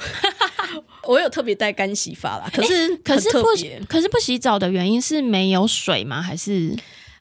[1.08, 3.48] 我有特别带干洗发啦，可是、欸、可是不
[3.88, 6.22] 可是不洗澡的原因是没有水吗？
[6.22, 6.74] 还是？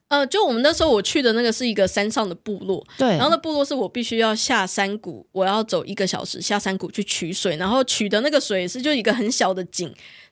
[0.09, 9.87] 呃，就我们那时候我去的那个是一个山上的部落，对，然后那部落是我必须要下山谷，我要走一个小时下山谷去取水，然后取的那个水是就一个很小的井，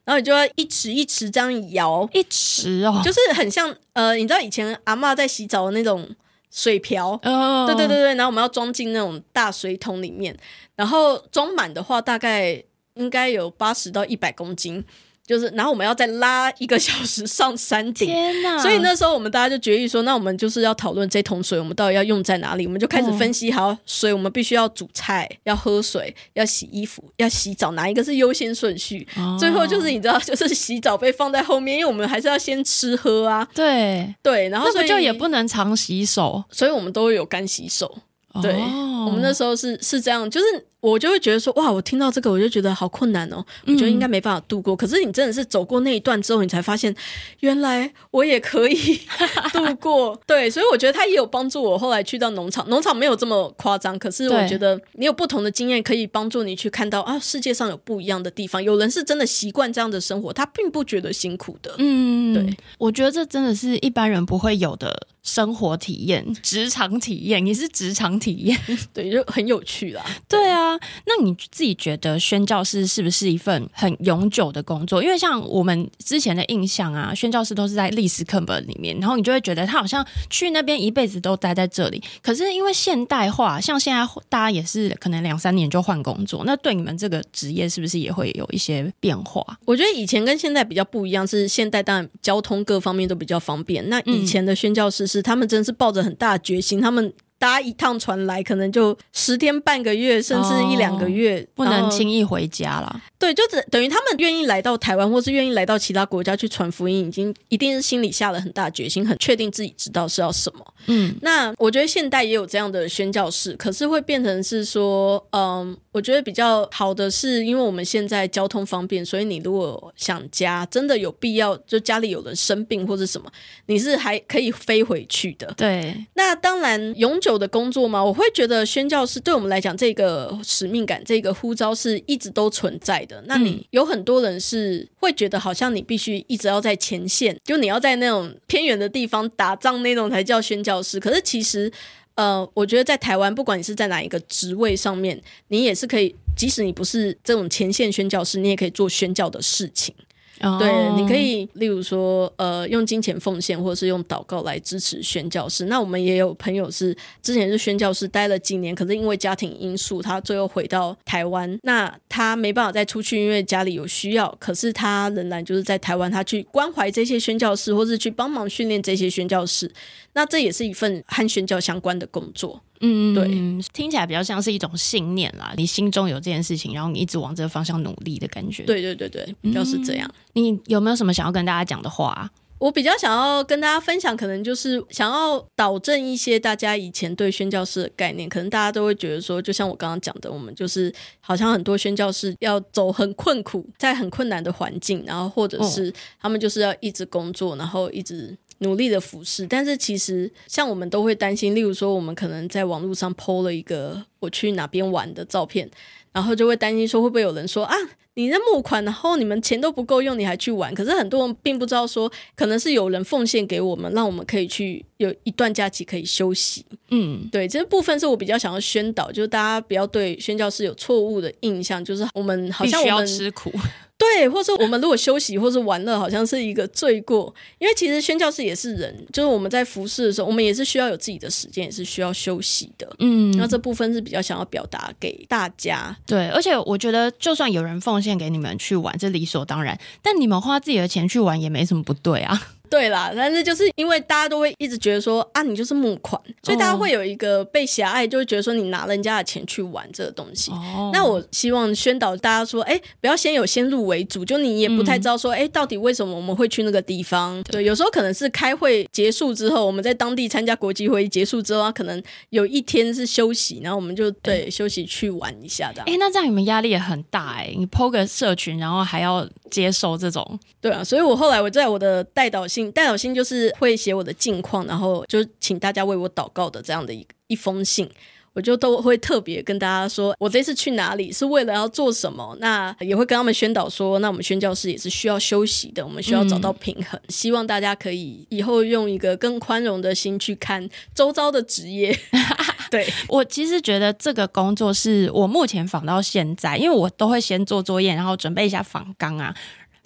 [0.04, 6.08] 然后你就要一池一池这样摇，一池哦，就是很像呃，你知道以前阿嬷在洗澡的那种
[6.50, 10.34] 水瓢，哦，对对对对，然后我们要装进那种大水桶里面，
[10.74, 12.64] 然后装满的话大概
[12.94, 14.82] 应该有八十到一百公斤。
[15.26, 18.56] 就是，然后我们要再拉一个小时上山顶，天哪！
[18.58, 22.64] 所以那时候我们大家就决议说，那我们就是要讨论这桶水，我们到底要用在哪里？
[22.64, 29.04] 我们就开始分析，好，水我们必须要煮菜、要喝水、要洗衣服、要洗澡，哪一个是优先顺序？
[29.16, 33.46] 哦、最后就是你知道，就是洗澡被放在后面，因为我们还是要先吃喝啊。
[33.52, 37.98] 对对，然后所以就也不能常洗手，所以我们都会有干洗手。
[38.40, 40.46] 对，哦、我们那时候是是这样，就是。
[40.80, 44.74] 我就会觉得说，哇，我听到这个我就觉得好困难哦，我觉得应该没办法度过。
[44.74, 46.94] 嗯、可是你真的是走过那一段之后，你才发现
[47.40, 49.00] 原来我也可以
[49.52, 50.16] 度过。
[50.26, 51.76] 对，所以我觉得他也有帮助我。
[51.76, 58.62] 后来去到农场，农场没有这么夸张，可是我觉得你有不同的经验，可以帮助你去看到啊，世界上有不一样的地方。
[58.62, 61.74] 有人是真的习惯这样的生活，他并不觉得辛苦的。
[61.78, 68.58] 嗯，对，我觉得这真的是一般人不会有的生活体验、职场体验，也是职场体验，
[68.94, 70.04] 对，就很有趣啦。
[70.28, 70.65] 对啊。
[71.04, 75.02] 那你自己觉得宣教师是不是一份很永久的工作？
[75.02, 82.02] 因为像我们之前的印象啊，宣教师都是在历史课本里面，然后你就会觉得他好像去那边一辈子都待在这里。
[82.22, 89.44] 可是因为现代化，像现在大家也是可能两三年就换工作，那对你们这个职业是不是也会有一些变化？
[89.64, 93.88] 我觉得以前跟现在比较不一样，是现代当然交通各方面都比较方便。
[93.88, 97.12] 那以前的宣教师是他们真是抱着很大的决心，他们。
[97.46, 103.00] 搭一趟船来，可能就十天半个月，甚至一两个月，哦、不能轻易回家了。
[103.20, 110.74] 对，就等等于他们愿意来到台湾，或是愿意来到其他国家去传福音，已经一定是心里下了很大决心，很确定自己知道是要什么。
[110.86, 123.32] 嗯，那我觉得现代也有这样的宣教士，可是会变成是说，嗯，我觉得比较好的是，因为我们现在交通方便，所以你如果想家，真的有必要，就家里有人生病或者什么，
[123.64, 125.50] 你是还可以飞回去的。
[125.56, 133.24] 对，那当然永久的工作嘛，我会觉得宣教师对我们来讲，这个使命感、这个呼召是一直都存在的。
[133.26, 141.00] 那你有很多人是会觉得，好像你必须一直要在前线，就你要在那种偏远的地方打仗那种才叫宣教师。
[141.00, 141.72] 可是其实，
[142.16, 149.94] 呃，我觉得在台湾，不管你是在哪一个职位上面，你也是可以，即使你不是这种前线宣教师，你也可以做宣教的事情。
[150.40, 155.64] 对，你可以例如说，呃，用金钱奉献，或者是用祷告来支持宣教士。
[155.64, 161.58] 那我们也有朋友是之前是宣教士，待了几年，可是因为家庭因素，他最后回到台湾。
[161.62, 164.34] 那他没办法再出去，因为家里有需要。
[164.38, 169.70] 可是他仍然就是在台湾，他去关怀这些宣教士，或是去帮忙训练这些宣教士。
[170.12, 172.60] 那这也是一份和宣教相关的工作。
[172.80, 173.26] 嗯，对，
[173.72, 175.52] 听起来比较像是一种信念啦。
[175.56, 178.62] 你心中有这件事情，然后你一直往这个方向努力的感觉。
[178.64, 180.10] 对对对对，比较是这样。
[180.34, 182.30] 嗯，你有没有什么想要跟大家讲的话？
[182.58, 188.26] 我比较想要跟大家分享，可能就是想要导正一些大家以前对宣教士的概念。
[188.26, 198.34] 可能大家都会觉得说，就像我刚刚讲的，我们就是好像很多宣教士要走很困苦，在很困难的环境，然后或者是他们就是要一直工作，然后一直。
[198.58, 205.70] 努力的服侍，但是其实像我们都会担心，例如说我们可能在网络上 PO 了一个我去哪边玩的照片，
[206.12, 207.76] 然后就会担心说会不会有人说啊，
[208.14, 210.74] 你在募款，然后你们钱都不够用，你还去玩？
[210.74, 216.64] 可是很多人并不知道说，可能是有人奉献给我们，让我们可以去有一段假期可以休息。
[216.90, 223.52] 嗯，对，这部分是我比较想要宣导，就是大家不要对宣教师有错误的印象，就是我们好像我们要吃苦。
[223.98, 227.34] 对，或是我们如果休息或是玩乐，好像是一个罪过。
[227.58, 232.86] 因为其实宣教士也是人，就是我们在服侍的时候，我们也是需要有自己的时间，也是需要休息的。
[232.98, 235.96] 嗯，那这部分是比较想要表达给大家。
[236.06, 239.78] 对，而且我觉得，就算有人奉献给你们去玩，这理所当然。
[240.02, 242.40] 但你们花自己的钱去玩，也没什么不对啊。
[242.68, 250.50] 对啦，但是就是因为大家都会一直觉得说啊，你就是募款，所以大家会有一个被狭隘，就会觉得说你拿人家的钱去玩这个东西。
[250.52, 257.42] 哦、那我希望宣导大家说，哎，不要先有先入为主，就你也不太知道说，哎、嗯，到底为什么我们会去那个地方？
[257.44, 265.86] 对，有时候可能是开会结束之后，我们在当地参加国际会议结束之后，可能有一天是休息，然后我们就对，对休息去玩一下这样。
[265.86, 277.86] 哎，那这样你们压力也很大哎，你 PO 个社群，然后还要接受这种，对啊，所以我后来我在我的代祷信，代祷信就是会写我的近况，然后就请大家为我祷告的这样的一一封信，
[278.32, 291.94] 我就都会特别跟大家说，我这次去哪里是为了要做什么，那也会跟他们宣导说，那我们宣教士也是需要休息的，我们需要找到平衡，嗯、希望大家可以以后用一个更宽容的心去看周遭的职业。
[292.70, 299.34] 对，我其实觉得这个工作是我目前访到现在，因为我都会先做作业，然后准备一下访纲啊。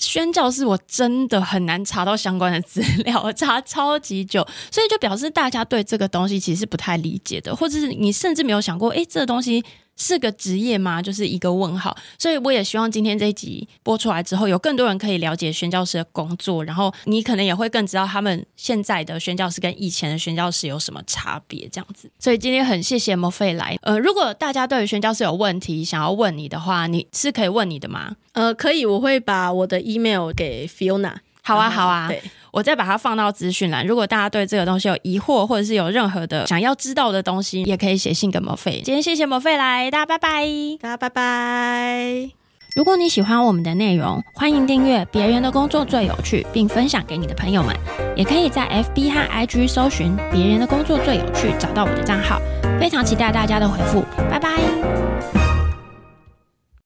[0.00, 9.62] 宣教士我真的很难查到相关的资料，我查超级久，所以就表示大家对这个东西其实不太理解的，或者是你甚至没有想过，诶，这个东西。
[10.00, 11.02] 是个职业吗？
[11.02, 11.94] 就是一个问号。
[12.18, 22.10] 所以我也希望今天这一集播出来之后，有更多人可以了解宣教师的工作，然后你可能也会更知道他们现在的宣教师跟以前的宣教师有什么差别，这样子。
[22.18, 23.76] 所以今天很谢谢 Mo-Fei 来。
[23.82, 28.16] 呃，如果大家对于宣教师有问题想要问你的话，你是可以问你的吗？
[28.32, 31.16] 呃，可以，我会把我的 email 给 Fiona。
[31.42, 32.22] 好啊，好啊，对，
[32.52, 33.86] 我再把它放到资讯栏。
[33.86, 38.82] 如果大家对这个东西有疑惑，或者是有任何的想要知道的东西，也可以写信给 Mo-Fei。
[38.82, 40.46] 今天谢谢 Mo-Fei 来，大家拜拜，
[40.80, 42.30] 大家拜拜。
[42.76, 47.74] 如果你喜欢我们的内容，欢迎订阅《别人的工作最有趣》，并分享给你的朋友们。
[48.14, 52.40] 也可以在 FB 和 IG 搜寻“别人的工作最有趣”，找到我的账号。
[52.78, 54.99] 非常期待大家的回复，拜拜。